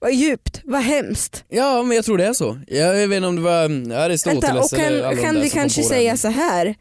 vad 0.02 0.12
djupt, 0.14 0.60
vad 0.64 0.80
hemskt. 0.80 1.44
Ja 1.48 1.82
men 1.82 1.96
jag 1.96 2.04
tror 2.04 2.18
det 2.18 2.26
är 2.26 2.32
så. 2.32 2.58
Jag 2.66 3.08
vet 3.08 3.16
inte 3.16 3.26
om 3.28 3.36
det 3.36 3.42
var 3.42 3.64
Aristoteles 3.94 4.26
Vänta, 4.26 4.60
och 4.60 4.72
eller 4.78 5.04
alla 5.04 5.16
kan, 5.16 5.16
de 5.16 5.22
kan 5.22 5.40
vi 5.40 5.50
kanske 5.50 5.82
säga 5.82 6.16
så 6.16 6.28
här? 6.28 6.74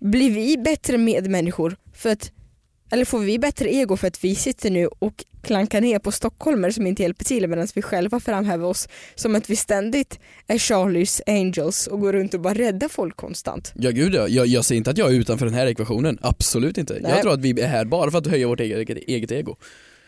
Blir 0.00 0.30
vi 0.30 0.58
bättre 0.58 0.98
medmänniskor 0.98 1.76
för 1.94 2.10
att, 2.10 2.30
eller 2.92 3.04
får 3.04 3.18
vi 3.18 3.38
bättre 3.38 3.74
ego 3.74 3.96
för 3.96 4.06
att 4.08 4.24
vi 4.24 4.34
sitter 4.34 4.70
nu 4.70 4.86
och 4.86 5.24
klankar 5.42 5.80
ner 5.80 5.98
på 5.98 6.12
stockholmare 6.12 6.72
som 6.72 6.86
inte 6.86 7.02
hjälper 7.02 7.24
till 7.24 7.48
medan 7.48 7.68
vi 7.74 7.82
själva 7.82 8.20
framhäver 8.20 8.66
oss 8.66 8.88
som 9.14 9.34
att 9.34 9.50
vi 9.50 9.56
ständigt 9.56 10.18
är 10.46 10.58
Charlies 10.58 11.22
angels 11.26 11.86
och 11.86 12.00
går 12.00 12.12
runt 12.12 12.34
och 12.34 12.40
bara 12.40 12.54
räddar 12.54 12.88
folk 12.88 13.16
konstant. 13.16 13.72
Ja 13.74 13.90
gud 13.90 14.14
ja, 14.14 14.28
jag, 14.28 14.46
jag 14.46 14.64
säger 14.64 14.76
inte 14.76 14.90
att 14.90 14.98
jag 14.98 15.14
är 15.14 15.14
utanför 15.14 15.46
den 15.46 15.54
här 15.54 15.66
ekvationen, 15.66 16.18
absolut 16.22 16.78
inte. 16.78 16.98
Nej. 17.00 17.12
Jag 17.12 17.22
tror 17.22 17.32
att 17.32 17.40
vi 17.40 17.60
är 17.60 17.68
här 17.68 17.84
bara 17.84 18.10
för 18.10 18.18
att 18.18 18.26
höja 18.26 18.48
vårt 18.48 18.60
eget, 18.60 18.98
eget 18.98 19.32
ego. 19.32 19.56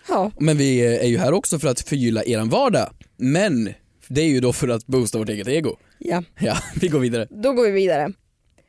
Ja, 0.08 0.30
Men 0.40 0.56
vi 0.56 0.80
är 0.98 1.06
ju 1.06 1.18
här 1.18 1.32
också 1.32 1.58
för 1.58 1.68
att 1.68 1.80
förgylla 1.80 2.24
eran 2.24 2.48
vardag. 2.48 2.90
Men 3.16 3.74
det 4.08 4.20
är 4.20 4.26
ju 4.28 4.40
då 4.40 4.52
för 4.52 4.68
att 4.68 4.86
boosta 4.86 5.18
vårt 5.18 5.28
eget 5.28 5.48
ego. 5.48 5.76
ja, 5.98 6.22
Ja, 6.40 6.56
vi 6.80 6.88
går 6.88 6.98
vidare. 7.00 7.26
då 7.30 7.52
går 7.52 7.64
vi 7.64 7.70
vidare. 7.70 8.12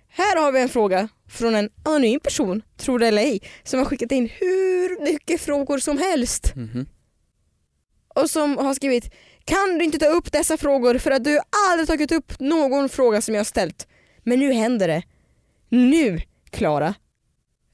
Här 0.09 0.41
har 0.43 0.51
vi 0.51 0.61
en 0.61 0.69
fråga 0.69 1.07
från 1.29 1.55
en 1.55 1.69
anonym 1.85 2.19
person, 2.19 2.61
tror 2.77 2.99
det 2.99 3.07
eller 3.07 3.21
ej, 3.21 3.39
som 3.63 3.79
har 3.79 3.85
skickat 3.85 4.11
in 4.11 4.29
hur 4.39 5.03
mycket 5.03 5.41
frågor 5.41 5.77
som 5.79 5.97
helst. 5.97 6.53
Mhm. 6.55 6.85
och 8.15 8.29
som 8.29 8.57
har 8.57 8.73
skrivit 8.73 9.11
Kan 9.45 9.77
du 9.77 9.85
inte 9.85 9.97
ta 9.99 10.05
upp 10.05 10.31
dessa 10.31 10.57
frågor 10.57 10.97
för 10.97 11.11
att 11.11 11.23
du 11.23 11.39
aldrig 11.71 11.87
tagit 11.87 12.11
upp 12.11 12.39
någon 12.39 12.89
fråga 12.89 13.21
som 13.21 13.35
jag 13.35 13.45
ställt. 13.45 13.87
Men 14.23 14.39
nu 14.39 14.53
händer 14.53 14.87
det. 14.87 15.03
Nu, 15.69 16.21
Klara. 16.49 16.93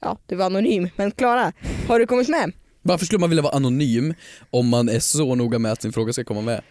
Ja, 0.02 0.18
du 0.26 0.36
var 0.36 0.46
anonym, 0.46 0.90
men 0.96 1.12
Klara, 1.12 1.54
har 1.88 2.00
du 2.00 2.08
kommit 2.08 2.28
med? 2.30 2.52
Varför 2.88 3.06
skulle 3.06 3.20
man 3.20 3.30
vilja 3.30 3.44
vara 3.44 3.56
anonym 3.56 4.14
om 4.50 4.68
man 4.70 4.90
är 4.90 5.00
så 5.00 5.36
noga 5.36 5.60
med 5.60 5.72
att 5.72 5.82
sin 5.82 5.94
fråga 5.94 6.14
ska 6.14 6.24
komma 6.24 6.42
med? 6.42 6.62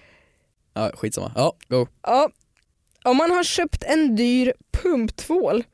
Ja, 0.75 0.91
skitsamma. 0.95 1.33
Ja, 1.35 1.53
go. 1.69 1.87
Ja, 2.03 2.31
om 3.05 3.17
man 3.17 3.31
har 3.31 3.45
köpt 3.45 3.85
en 3.85 4.17
dyr 4.17 4.53
pumptvål 4.83 5.65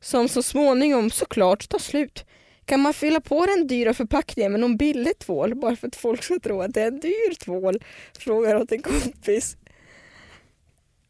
som 0.00 0.28
så 0.28 0.42
småningom 0.42 1.10
såklart 1.10 1.68
tar 1.68 1.78
slut 1.78 2.24
kan 2.64 2.80
man 2.80 2.94
fylla 2.94 3.20
på 3.20 3.46
den 3.46 3.66
dyra 3.66 3.94
förpackningen 3.94 4.52
med 4.52 4.60
någon 4.60 4.76
billig 4.76 5.18
tvål 5.18 5.54
bara 5.54 5.76
för 5.76 5.88
att 5.88 5.96
folk 5.96 6.22
ska 6.22 6.38
tro 6.42 6.62
att 6.62 6.74
det 6.74 6.82
är 6.82 6.86
en 6.86 7.00
dyr 7.00 7.34
tvål? 7.34 7.82
Frågar 8.18 8.56
åt 8.56 8.72
en 8.72 8.82
kompis. 8.82 9.56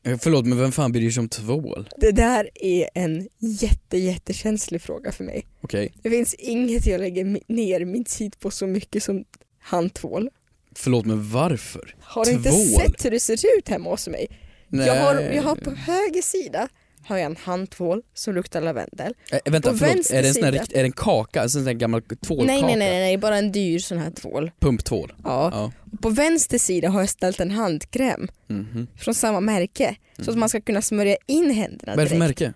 Eh, 0.03 0.19
Förlåt 0.21 0.47
men 0.47 0.59
vem 0.59 0.73
fan 0.73 0.93
bryr 0.93 1.11
sig 1.11 1.21
om 1.21 1.29
tvål? 1.29 1.89
Det 1.97 2.13
där 2.13 2.51
är 2.55 2.89
en 2.95 3.29
jätte, 3.39 3.99
jättekänslig 3.99 4.83
fråga 4.83 5.13
för 5.13 5.25
mig. 5.25 5.47
Okej, 5.61 5.93
Det 6.03 6.11
finns 6.11 6.35
inget 6.35 6.87
jag 6.87 7.01
lägger 7.01 7.41
ner 7.53 7.85
min 7.85 8.05
tid 8.05 8.39
på 8.39 8.51
så 8.51 8.67
mycket 8.67 9.03
som 9.03 9.25
handtvål. 9.61 10.31
förlåt 10.77 11.07
men 11.07 11.31
varför? 11.31 11.95
Har 12.01 12.25
du 12.25 12.31
inte 12.31 12.51
Tvål? 12.51 12.67
sett 12.67 13.05
hur 13.05 13.11
det 13.11 13.21
ser 13.21 13.39
ut 13.59 13.69
hemma 13.69 13.91
hos 13.91 14.09
mig? 14.09 14.27
Jag 14.71 14.97
har, 15.05 15.21
jag 15.21 15.43
har 15.43 15.57
på 15.57 15.71
höger 15.71 16.23
sida 16.23 16.69
har 17.09 17.17
jag 17.19 17.27
en 17.27 17.37
handtvål 17.37 18.03
som 18.15 18.35
luktar 18.35 18.61
lavendel. 18.61 19.15
Eh, 19.33 19.53
vänta 19.53 19.73
på 19.73 19.79
förlåt, 19.79 19.97
vänster 19.97 20.17
är 20.19 20.23
det 20.23 20.29
en 20.29 20.35
sån 20.35 20.45
här, 20.45 20.53
sida- 20.53 20.63
rikt- 20.65 20.73
är 20.73 20.79
det 20.79 20.85
en 20.89 20.93
kaka? 20.93 21.43
Alltså 21.43 21.59
en 21.59 21.65
sån 21.65 21.67
här 21.73 21.75
gammal 21.75 22.03
tvålkaka? 22.03 22.53
Nej, 22.53 22.63
nej 22.63 22.77
nej 22.77 22.99
nej, 23.01 23.17
bara 23.19 23.37
en 23.39 23.53
dyr 23.53 23.79
sån 23.79 23.99
här 23.99 24.11
tvål. 24.11 24.51
Pumptvål? 24.61 25.13
Ja. 25.25 25.51
Ja. 25.53 25.73
På 26.03 26.11
vänster 26.11 26.59
sida 26.59 26.89
har 26.89 27.01
jag 27.01 27.09
ställt 27.09 27.41
en 27.41 27.51
handkräm 27.51 28.29
Mhm. 28.47 28.87
från 28.97 29.15
samma 29.15 29.41
märke 29.41 29.97
så 30.19 30.31
att 30.31 30.37
man 30.39 30.49
ska 30.49 30.61
kunna 30.61 30.83
smörja 30.83 31.17
in 31.27 31.51
händerna 31.51 31.93
Vad 31.97 31.99
är 31.99 32.03
det 32.05 32.09
för 32.09 32.17
direkt. 32.21 32.41
märke? 32.41 32.55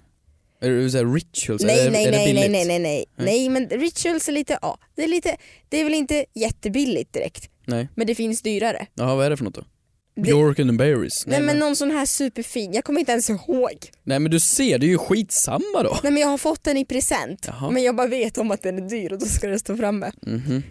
Är 0.61 0.71
det 0.71 0.91
så 0.91 0.99
här 0.99 1.05
rituals? 1.15 1.63
Nej 1.65 1.81
är, 1.81 1.85
det- 1.85 1.91
nej 1.91 2.07
är 2.07 2.11
det 2.13 2.19
nej, 2.19 2.35
nej 2.35 2.49
nej 2.49 2.65
nej 2.65 2.79
nej 2.79 3.07
nej 3.17 3.49
men 3.49 3.69
rituals 3.69 4.29
är 4.29 4.33
lite, 4.33 4.59
ja 4.63 4.79
det 4.95 5.05
är 5.05 5.09
lite, 5.09 5.37
det 5.69 5.81
är 5.81 5.85
väl 5.85 5.95
inte 5.95 6.25
jättebilligt 6.35 7.13
direkt 7.13 7.49
Nej. 7.67 7.89
men 7.95 8.07
det 8.07 8.15
finns 8.15 8.43
dyrare. 8.43 8.87
Jaha 8.95 9.15
vad 9.15 9.27
är 9.27 9.31
det 9.31 9.37
för 9.37 9.45
något 9.45 9.55
då? 9.55 9.65
Bjork 10.15 10.59
and 10.59 10.71
the 10.71 10.77
Berries? 10.77 11.27
Nej, 11.27 11.43
men 11.43 11.59
någon 11.59 11.77
sån 11.77 11.91
här 11.91 12.07
superfin, 12.07 12.73
jag 12.73 12.85
kommer 12.85 13.01
inte 13.01 13.13
ens 13.13 13.31
ihåg. 13.31 13.73
Nej 14.03 14.19
men 14.19 14.31
du 14.31 14.41
ser, 14.41 14.79
det 14.79 14.87
är 14.87 14.89
ju 14.89 14.99
skitsamma 14.99 15.83
då. 15.85 15.99
Nej 16.03 16.13
men 16.13 16.23
jag 16.23 16.29
har 16.29 16.39
fått 16.39 16.65
den 16.65 16.77
i 16.77 16.85
present 16.85 17.45
Jaha. 17.47 17.71
men 17.71 17.83
jag 17.83 17.97
bara 17.97 18.07
vet 18.07 18.39
om 18.39 18.51
att 18.51 18.63
den 18.63 18.79
är 18.79 18.89
dyr 18.89 19.13
och 19.13 19.19
då 19.19 19.27
ska 19.27 19.49
den 19.49 19.59
stå 19.59 19.77
framme. 19.77 20.13
Mhm. 20.23 20.63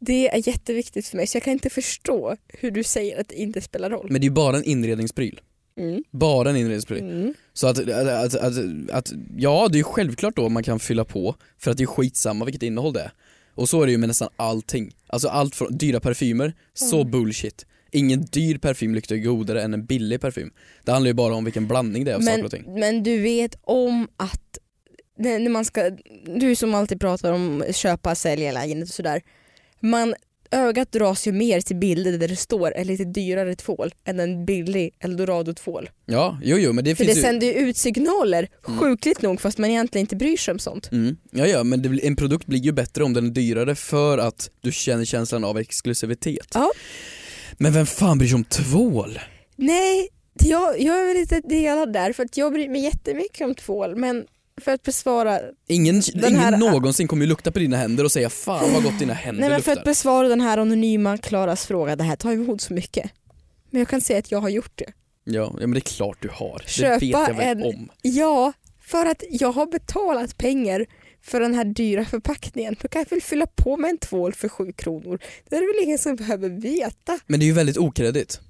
Det 0.00 0.28
är 0.28 0.48
jätteviktigt 0.48 1.06
för 1.06 1.16
mig 1.16 1.26
så 1.26 1.36
jag 1.36 1.42
kan 1.42 1.52
inte 1.52 1.70
förstå 1.70 2.36
hur 2.48 2.70
du 2.70 2.84
säger 2.84 3.20
att 3.20 3.28
det 3.28 3.34
inte 3.34 3.60
spelar 3.60 3.90
roll. 3.90 4.06
Men 4.10 4.20
det 4.20 4.24
är 4.24 4.28
ju 4.28 4.34
bara 4.34 4.56
en 4.56 4.64
inredningspryl. 4.64 5.40
Mm. 5.80 6.04
Bara 6.10 6.50
en 6.50 6.56
inredningspryl. 6.56 7.02
Mm. 7.02 7.34
Så 7.52 7.66
att, 7.66 7.78
att, 7.78 7.88
att, 7.88 8.34
att, 8.34 8.54
att, 8.90 9.12
ja 9.36 9.68
det 9.70 9.76
är 9.76 9.78
ju 9.78 9.84
självklart 9.84 10.36
då 10.36 10.48
man 10.48 10.62
kan 10.62 10.80
fylla 10.80 11.04
på 11.04 11.34
för 11.58 11.70
att 11.70 11.76
det 11.76 11.84
är 11.84 11.86
skitsamma 11.86 12.44
vilket 12.44 12.62
innehåll 12.62 12.92
det 12.92 13.00
är. 13.00 13.12
Och 13.54 13.68
så 13.68 13.82
är 13.82 13.86
det 13.86 13.92
ju 13.92 13.98
med 13.98 14.08
nästan 14.08 14.28
allting. 14.36 14.94
Alltså 15.06 15.28
allt 15.28 15.54
från 15.54 15.76
dyra 15.76 16.00
parfymer, 16.00 16.52
så 16.74 17.00
Mm. 17.00 17.10
bullshit. 17.10 17.66
Ingen 17.94 18.24
dyr 18.24 18.58
parfym 18.58 18.94
luktar 18.94 19.16
godare 19.16 19.62
än 19.62 19.74
en 19.74 19.86
billig 19.86 20.20
parfym. 20.20 20.52
Det 20.84 20.92
handlar 20.92 21.08
ju 21.08 21.14
bara 21.14 21.34
om 21.34 21.44
vilken 21.44 21.68
blandning 21.68 22.04
det 22.04 22.10
är 22.10 22.14
av 22.14 22.20
saker 22.20 22.36
Men, 22.36 22.44
och 22.44 22.50
ting. 22.50 22.80
men 22.80 23.02
du 23.02 23.20
vet 23.20 23.58
om 23.62 24.08
att 24.16 24.58
när 25.18 25.48
man 25.48 25.64
ska, 25.64 25.90
du 26.38 26.56
som 26.56 26.74
alltid 26.74 27.00
pratar 27.00 27.32
om 27.32 27.64
köpa, 27.72 28.14
sälja 28.14 28.52
lägenhet 28.52 28.88
och 28.88 28.94
sådär. 28.94 29.22
Man, 29.80 30.14
ögat 30.50 30.92
dras 30.92 31.26
ju 31.26 31.32
mer 31.32 31.60
till 31.60 31.76
bilder 31.76 32.18
där 32.18 32.28
det 32.28 32.36
står 32.36 32.74
en 32.74 32.86
lite 32.86 33.04
dyrare 33.04 33.54
tvål 33.54 33.94
än 34.04 34.20
en 34.20 34.46
billig 34.46 34.94
eldorado-tvål. 35.00 35.90
Ja, 36.06 36.38
jo 36.42 36.56
jo 36.58 36.72
men 36.72 36.84
det 36.84 36.96
För 36.96 37.04
finns 37.04 37.14
det 37.14 37.20
ju... 37.20 37.26
sänder 37.26 37.46
ju 37.46 37.52
ut 37.52 37.76
signaler, 37.76 38.48
sjukligt 38.62 39.22
nog 39.22 39.40
fast 39.40 39.58
man 39.58 39.70
egentligen 39.70 40.02
inte 40.02 40.16
bryr 40.16 40.36
sig 40.36 40.52
om 40.52 40.58
sånt. 40.58 40.92
Mm. 40.92 41.16
Ja, 41.30 41.46
ja 41.46 41.64
men 41.64 41.82
det, 41.82 42.06
en 42.06 42.16
produkt 42.16 42.46
blir 42.46 42.58
ju 42.58 42.72
bättre 42.72 43.04
om 43.04 43.12
den 43.12 43.26
är 43.26 43.30
dyrare 43.30 43.74
för 43.74 44.18
att 44.18 44.50
du 44.60 44.72
känner 44.72 45.04
känslan 45.04 45.44
av 45.44 45.58
exklusivitet. 45.58 46.48
Ja. 46.54 46.70
Men 47.58 47.72
vem 47.72 47.86
fan 47.86 48.18
bryr 48.18 48.28
sig 48.28 48.34
om 48.34 48.44
tvål? 48.44 49.18
Nej, 49.56 50.08
jag, 50.44 50.80
jag 50.80 51.00
är 51.00 51.06
väl 51.06 51.16
lite 51.16 51.40
delad 51.40 51.92
där 51.92 52.12
för 52.12 52.24
att 52.24 52.36
jag 52.36 52.52
bryr 52.52 52.68
mig 52.68 52.80
jättemycket 52.84 53.40
om 53.46 53.54
tvål 53.54 53.96
men 53.96 54.24
för 54.60 54.72
att 54.72 54.82
besvara, 54.82 55.40
Ingen, 55.68 56.02
ingen 56.14 56.36
här- 56.36 56.56
någonsin 56.56 57.08
kommer 57.08 57.22
ju 57.22 57.28
lukta 57.28 57.50
på 57.52 57.58
dina 57.58 57.76
händer 57.76 58.04
och 58.04 58.12
säga 58.12 58.30
fan 58.30 58.72
vad 58.72 58.82
gott 58.82 58.98
dina 58.98 59.14
händer 59.14 59.40
nej, 59.40 59.50
men 59.50 59.62
för 59.62 59.70
luktar. 59.70 59.80
att 59.80 59.84
besvara 59.84 60.28
den 60.28 60.40
här 60.40 60.58
anonyma 60.58 61.18
Klaras 61.18 61.66
fråga, 61.66 61.96
det 61.96 62.04
här 62.04 62.16
tar 62.16 62.32
emot 62.32 62.60
så 62.60 62.72
mycket. 62.74 63.10
Men 63.70 63.78
jag 63.78 63.88
kan 63.88 64.00
säga 64.00 64.18
att 64.18 64.30
jag 64.30 64.40
har 64.40 64.48
gjort 64.48 64.72
det. 64.74 64.92
Ja, 65.24 65.32
ja 65.60 65.66
men 65.66 65.70
det 65.70 65.78
är 65.78 65.80
klart 65.80 66.18
du 66.22 66.28
har. 66.32 66.62
Köpa 66.66 66.88
det 66.98 67.06
vet 67.06 67.10
jag 67.28 67.34
väl 67.34 67.58
en- 67.58 67.62
om. 67.62 67.88
Ja, 68.02 68.52
för 68.82 69.06
att 69.06 69.22
jag 69.30 69.52
har 69.52 69.66
betalat 69.66 70.38
pengar 70.38 70.86
för 71.24 71.40
den 71.40 71.54
här 71.54 71.64
dyra 71.64 72.04
förpackningen. 72.04 72.76
Då 72.82 72.88
kan 72.88 73.00
jag 73.00 73.10
väl 73.10 73.22
fylla 73.22 73.46
på 73.46 73.76
med 73.76 73.90
en 73.90 73.98
tvål 73.98 74.34
för 74.34 74.48
sju 74.48 74.72
kronor. 74.72 75.18
Det 75.48 75.56
är 75.56 75.60
det 75.60 75.66
väl 75.66 75.84
ingen 75.86 75.98
som 75.98 76.16
behöver 76.16 76.48
veta. 76.48 77.18
Men 77.26 77.40
det 77.40 77.44
är 77.44 77.46
ju 77.48 77.52
väldigt 77.52 77.78
okreddigt. 77.78 78.40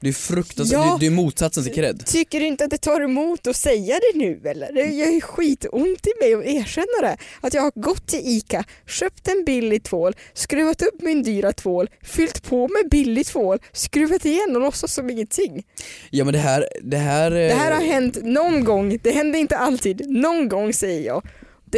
Det 0.00 0.08
är 0.08 0.12
fruktansvärt, 0.12 0.78
Ja. 0.78 0.96
det, 1.00 1.06
är 1.06 1.10
motsatsen 1.10 1.64
till 1.64 1.74
cred. 1.74 2.06
Tycker 2.06 2.40
du 2.40 2.46
inte 2.46 2.64
att 2.64 2.70
det 2.70 2.78
tar 2.78 3.00
emot 3.00 3.46
att 3.46 3.56
säga 3.56 3.94
det 3.94 4.18
nu 4.18 4.40
eller? 4.44 4.72
Det 4.72 4.86
gör 4.86 5.10
ju 5.10 5.20
skitont 5.20 6.06
i 6.06 6.10
mig 6.20 6.34
att 6.34 6.44
erkänna 6.44 6.86
det. 7.08 7.16
Att 7.40 7.54
jag 7.54 7.62
har 7.62 7.72
gått 7.74 8.06
till 8.06 8.20
ICA, 8.22 8.64
köpt 8.86 9.28
en 9.28 9.44
billig 9.44 9.82
tvål, 9.84 10.14
skruvat 10.34 10.82
upp 10.82 11.02
min 11.02 11.22
dyra 11.22 11.52
tvål, 11.52 11.90
fyllt 12.02 12.42
på 12.42 12.68
med 12.68 12.90
billig 12.90 13.26
tvål, 13.26 13.58
skruvat 13.72 14.24
igen 14.24 14.56
och 14.56 14.62
låtsas 14.62 14.94
som 14.94 15.10
ingenting. 15.10 15.62
Ja 16.10 16.24
men 16.24 16.32
det 16.32 16.38
här, 16.40 16.68
det 16.82 16.96
här... 16.96 17.30
eh, 17.32 17.36
Det 17.48 17.54
här 17.54 17.72
har 17.74 17.82
hänt 17.82 18.18
någon 18.22 18.64
gång, 18.64 18.98
det 19.02 19.10
händer 19.10 19.38
inte 19.38 19.56
alltid, 19.56 20.10
någon 20.10 20.48
gång 20.48 20.72
säger 20.72 21.06
jag. 21.06 21.22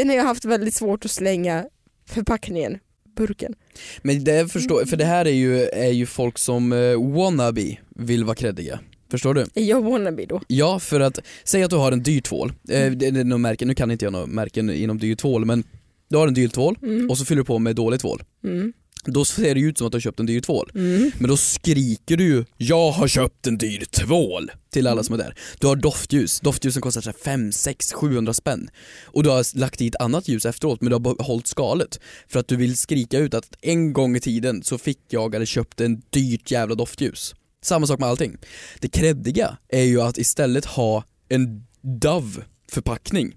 Är 0.00 0.04
när 0.04 0.14
jag 0.14 0.22
har 0.22 0.28
haft 0.28 0.44
väldigt 0.44 0.74
svårt 0.74 1.04
att 1.04 1.10
slänga 1.10 1.64
förpackningen, 2.08 2.78
burken. 3.16 3.54
Men 4.02 4.24
det 4.24 4.52
förstår, 4.52 4.84
för 4.84 4.96
det 4.96 5.04
här 5.04 5.24
är 5.24 5.30
ju, 5.30 5.62
är 5.62 5.92
ju 5.92 6.06
folk 6.06 6.38
som 6.38 6.72
eh, 6.72 7.12
wannabe 7.14 7.76
vill 7.88 8.24
vara 8.24 8.34
creddiga. 8.34 8.80
Förstår 9.10 9.34
du? 9.34 9.46
Är 9.54 9.64
jag 9.64 9.82
wannabe 9.82 10.26
då? 10.26 10.40
Ja, 10.46 10.78
för 10.78 11.00
att, 11.00 11.18
säg 11.44 11.62
att 11.62 11.70
du 11.70 11.76
har 11.76 11.92
en 11.92 12.02
dyr 12.02 12.20
tvål, 12.20 12.52
eh, 12.68 12.90
det 12.90 13.06
är 13.06 13.24
några 13.24 13.38
märken, 13.38 13.68
nu 13.68 13.74
kan 13.74 13.90
inte 13.90 14.04
jag 14.04 14.12
några 14.12 14.26
märken 14.26 14.70
inom 14.70 14.98
dyr 14.98 15.14
tvål 15.14 15.44
men 15.44 15.64
du 16.08 16.16
har 16.16 16.28
en 16.28 16.34
dyr 16.34 16.48
tvål 16.48 16.78
Mm. 16.82 17.10
och 17.10 17.18
så 17.18 17.24
fyller 17.24 17.42
du 17.42 17.46
på 17.46 17.58
med 17.58 17.76
dålig 17.76 18.00
tvål. 18.00 18.22
Mm. 18.44 18.72
Då 19.12 19.24
ser 19.24 19.54
det 19.54 19.60
ut 19.60 19.78
som 19.78 19.86
att 19.86 19.92
du 19.92 19.96
har 19.96 20.00
köpt 20.00 20.20
en 20.20 20.26
dyr 20.26 20.40
tvål. 20.40 20.70
Mm. 20.74 21.10
Men 21.18 21.28
då 21.28 21.36
skriker 21.36 22.16
du 22.16 22.24
ju 22.24 22.44
'Jag 22.56 22.90
har 22.90 23.08
köpt 23.08 23.46
en 23.46 23.58
dyr 23.58 23.84
tvål' 23.90 24.50
till 24.72 24.86
alla 24.86 25.02
som 25.02 25.14
är 25.14 25.18
där. 25.18 25.34
Du 25.58 25.66
har 25.66 25.76
doftljus, 25.76 26.40
doftljusen 26.40 26.82
kostar 26.82 27.00
så 27.00 27.10
här 27.10 27.16
5, 27.24 27.52
6, 27.52 27.92
700 27.92 28.34
spänn. 28.34 28.68
Och 29.04 29.22
du 29.22 29.30
har 29.30 29.58
lagt 29.58 29.80
i 29.80 29.86
ett 29.86 29.96
annat 30.00 30.28
ljus 30.28 30.46
efteråt 30.46 30.80
men 30.80 30.90
du 30.90 30.94
har 30.94 31.14
behållit 31.16 31.46
skalet. 31.46 32.00
För 32.28 32.40
att 32.40 32.48
du 32.48 32.56
vill 32.56 32.76
skrika 32.76 33.18
ut 33.18 33.34
att 33.34 33.56
en 33.60 33.92
gång 33.92 34.16
i 34.16 34.20
tiden 34.20 34.62
så 34.62 34.78
fick 34.78 35.00
jag 35.08 35.34
eller 35.34 35.46
köpte 35.46 35.84
en 35.84 36.02
dyrt 36.10 36.50
jävla 36.50 36.74
doftljus. 36.74 37.34
Samma 37.62 37.86
sak 37.86 38.00
med 38.00 38.08
allting. 38.08 38.36
Det 38.80 38.88
kreddiga 38.88 39.56
är 39.68 39.82
ju 39.82 40.00
att 40.00 40.18
istället 40.18 40.64
ha 40.64 41.04
en 41.28 41.66
Dove 41.82 42.42
förpackning. 42.68 43.36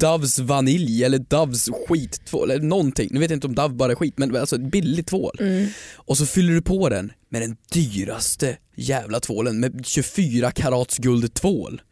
Doves 0.00 0.38
vanilj 0.38 1.04
eller 1.04 1.18
Doves 1.18 1.68
skittvål 1.88 2.50
eller 2.50 2.64
någonting. 2.64 3.08
Nu 3.12 3.20
vet 3.20 3.30
jag 3.30 3.36
inte 3.36 3.46
om 3.46 3.54
Dove 3.54 3.74
bara 3.74 3.92
är 3.92 3.96
skit 3.96 4.18
men 4.18 4.36
alltså 4.36 4.58
billig 4.58 5.06
tvål. 5.06 5.36
Mm. 5.40 5.68
Och 5.94 6.18
så 6.18 6.26
fyller 6.26 6.52
du 6.52 6.62
på 6.62 6.88
den 6.88 7.12
med 7.28 7.42
den 7.42 7.56
dyraste 7.72 8.56
jävla 8.74 9.20
tvålen 9.20 9.60
med 9.60 9.86
24 9.86 10.50
karats 10.50 10.98
guld 10.98 11.34
tvål. 11.34 11.82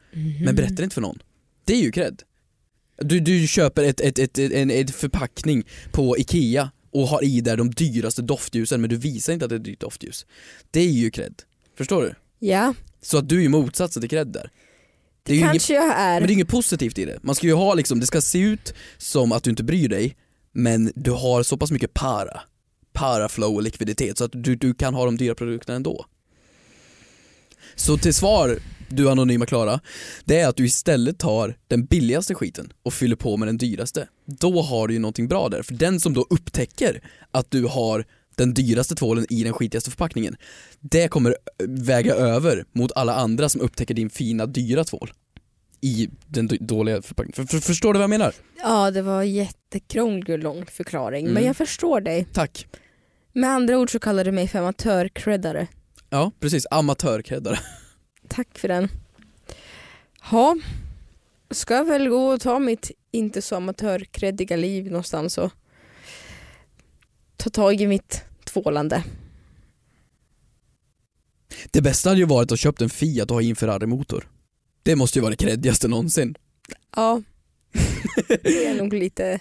Men 0.44 0.56
berättar 0.56 0.84
inte 0.84 0.94
för 0.94 1.00
någon. 1.00 1.18
Det 1.64 1.72
är 1.74 1.80
ju 1.80 1.92
cred. 1.92 2.22
Du, 2.98 3.20
du 3.20 3.46
köper 3.46 3.84
ett, 3.84 4.00
ett, 4.00 4.18
ett, 4.18 4.38
en 4.38 4.70
ett 4.70 4.94
förpackning 4.94 5.64
på 5.92 6.18
IKEA 6.18 6.70
och 6.90 7.08
har 7.08 7.24
i 7.24 7.40
där 7.40 7.56
de 7.56 7.70
dyraste 7.70 8.22
doftljusen 8.22 8.80
men 8.80 8.90
du 8.90 8.96
visar 8.96 9.32
inte 9.32 9.44
att 9.44 9.48
det 9.48 9.54
är 9.54 9.58
ett 9.58 9.64
dyrt 9.64 9.80
doftljus. 9.80 10.26
Det 10.70 10.80
är 10.80 10.90
ju 10.90 11.10
cred. 11.10 11.34
Förstår 11.78 12.02
du? 12.02 12.14
Ja, 12.46 12.74
Så 13.02 13.18
att 13.18 13.28
du 13.28 13.38
är 13.38 13.42
ju 13.42 13.48
motsatsen 13.48 14.00
till 14.00 14.10
cred 14.10 14.26
där. 14.26 14.50
Det 15.22 15.32
ju 15.32 15.38
inget, 15.38 15.52
kanske 15.52 15.74
jag 15.74 15.98
är. 15.98 16.20
men 16.20 16.26
det 16.26 16.32
är 16.32 16.34
inget 16.34 16.48
positivt 16.48 16.98
i 16.98 17.04
det. 17.04 17.18
Man 17.22 17.34
ska 17.34 17.46
ju 17.46 17.54
ha 17.54 17.74
liksom, 17.74 18.00
det 18.00 18.06
ska 18.06 18.20
se 18.20 18.38
ut 18.38 18.74
som 18.98 19.32
att 19.32 19.42
du 19.42 19.50
inte 19.50 19.62
bryr 19.64 19.88
dig 19.88 20.16
men 20.52 20.92
du 20.94 21.10
har 21.10 21.42
så 21.42 21.56
pass 21.56 21.70
mycket 21.70 21.94
para, 21.94 22.40
paraflow 22.92 23.54
och 23.54 23.62
likviditet 23.62 24.18
så 24.18 24.24
att 24.24 24.30
du, 24.34 24.56
du 24.56 24.74
kan 24.74 24.94
ha 24.94 25.04
de 25.04 25.16
dyra 25.16 25.34
produkterna 25.34 25.76
ändå. 25.76 26.06
Så 27.74 27.98
till 27.98 28.14
svar, 28.14 28.58
du 28.88 29.10
anonyma 29.10 29.46
Klara, 29.46 29.80
det 30.24 30.40
är 30.40 30.48
att 30.48 30.56
du 30.56 30.64
istället 30.64 31.18
tar 31.18 31.56
den 31.68 31.84
billigaste 31.84 32.34
skiten 32.34 32.72
och 32.82 32.94
fyller 32.94 33.16
på 33.16 33.36
med 33.36 33.48
den 33.48 33.58
dyraste. 33.58 34.08
Då 34.26 34.62
har 34.62 34.88
du 34.88 34.94
ju 34.94 35.00
någonting 35.00 35.28
bra 35.28 35.48
där, 35.48 35.62
för 35.62 35.74
den 35.74 36.00
som 36.00 36.14
då 36.14 36.26
upptäcker 36.30 37.02
att 37.30 37.50
du 37.50 37.64
har 37.64 38.04
den 38.34 38.54
dyraste 38.54 38.94
tvålen 38.94 39.26
i 39.30 39.44
den 39.44 39.52
skitigaste 39.52 39.90
förpackningen, 39.90 40.36
det 40.80 41.08
kommer 41.08 41.36
väga 41.68 42.14
över 42.14 42.64
mot 42.72 42.92
alla 42.94 43.14
andra 43.14 43.48
som 43.48 43.60
upptäcker 43.60 43.94
din 43.94 44.10
fina 44.10 44.46
dyra 44.46 44.84
tvål 44.84 45.12
i 45.80 46.08
den 46.26 46.50
dåliga 46.60 47.02
förpackningen. 47.02 47.32
För, 47.34 47.44
för, 47.56 47.66
förstår 47.66 47.92
du 47.92 47.98
vad 47.98 48.02
jag 48.04 48.10
menar? 48.10 48.34
Ja, 48.62 48.90
det 48.90 49.02
var 49.02 49.22
jättekrånglig 49.22 50.30
och 50.30 50.38
lång 50.38 50.66
förklaring, 50.66 51.24
men 51.24 51.32
Mm. 51.36 51.46
jag 51.46 51.56
förstår 51.56 52.00
dig. 52.00 52.26
Tack. 52.32 52.66
Med 53.32 53.50
andra 53.50 53.78
ord 53.78 53.90
så 53.92 53.98
kallar 53.98 54.24
du 54.24 54.32
mig 54.32 54.48
för 54.48 54.58
amatörcreddare. 54.58 55.66
Ja, 56.10 56.32
precis. 56.40 56.66
Amatörkreddare. 56.70 57.58
Tack 58.28 58.58
för 58.58 58.68
den. 58.68 58.88
Ja, 60.30 60.56
ska 61.50 61.74
jag 61.74 61.84
väl 61.84 62.08
gå 62.08 62.26
och 62.32 62.40
ta 62.40 62.58
mitt 62.58 62.90
inte 63.10 63.42
så 63.42 63.56
amatörkreddiga 63.56 64.56
liv 64.56 64.84
någonstans 64.86 65.38
och 65.38 65.50
ta 67.42 67.50
tag 67.50 67.80
i 67.80 67.86
mitt 67.86 68.22
tvålande. 68.44 69.04
Det 71.70 71.80
bästa 71.80 72.08
hade 72.08 72.20
ju 72.20 72.26
varit 72.26 72.52
att 72.52 72.58
köpt 72.58 72.82
en 72.82 72.90
Fiat 72.90 73.30
och 73.30 73.36
ha 73.36 73.42
en 73.42 73.56
Ferrari-motor. 73.56 74.28
Det 74.82 74.96
måste 74.96 75.18
ju 75.18 75.20
vara 75.20 75.30
det 75.30 75.36
creddigaste 75.36 75.88
någonsin. 75.88 76.34
Ja, 76.96 77.22
det 78.28 78.66
är 78.66 78.74
nog 78.74 78.92
lite... 78.92 79.40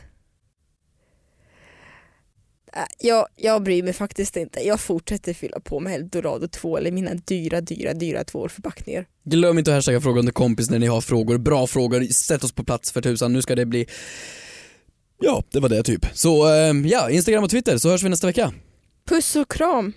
Äh, 2.74 2.84
Jag, 3.00 3.28
jag 3.36 3.64
bryr 3.64 3.84
mig 3.84 3.94
faktiskt 3.94 4.38
inte. 4.38 4.60
Jag 4.60 4.80
fortsätter 4.80 5.34
fylla 5.34 5.60
på 5.60 5.80
med 5.80 5.96
Eldorado 5.96 6.48
tvål 6.48 6.88
i 6.88 6.92
mina 6.92 7.14
dyra, 7.14 7.62
dyra, 7.62 7.94
dyra 7.94 8.24
tvålförpackningar. 8.24 9.06
Glöm 9.24 9.58
inte 9.58 9.72
att 9.72 9.76
hashtagga 9.76 10.02
fråga 10.02 10.20
under 10.20 10.34
kompis 10.34 10.70
när 10.70 10.80
ni 10.80 10.88
har 10.88 11.02
frågor. 11.02 11.38
Bra 11.38 11.68
frågor, 11.68 12.04
sätt 12.04 12.44
oss 12.44 12.52
på 12.52 12.64
plats 12.64 12.92
för 12.92 13.02
tusan. 13.02 13.34
Nu 13.34 13.42
ska 13.42 13.56
det 13.56 13.66
bli... 13.66 13.86
Ja, 15.22 15.44
det 15.52 15.60
var 15.60 15.70
det 15.70 15.84
typ. 15.84 16.06
Så 16.14 16.48
eh, 16.50 16.74
ja, 16.86 17.10
Instagram 17.10 17.44
och 17.44 17.50
Twitter 17.50 17.78
så 17.78 17.90
hörs 17.90 18.04
vi 18.04 18.10
nästa 18.10 18.28
vecka. 18.28 18.54
Puss 19.10 19.36
och 19.36 19.52
kram! 19.52 19.94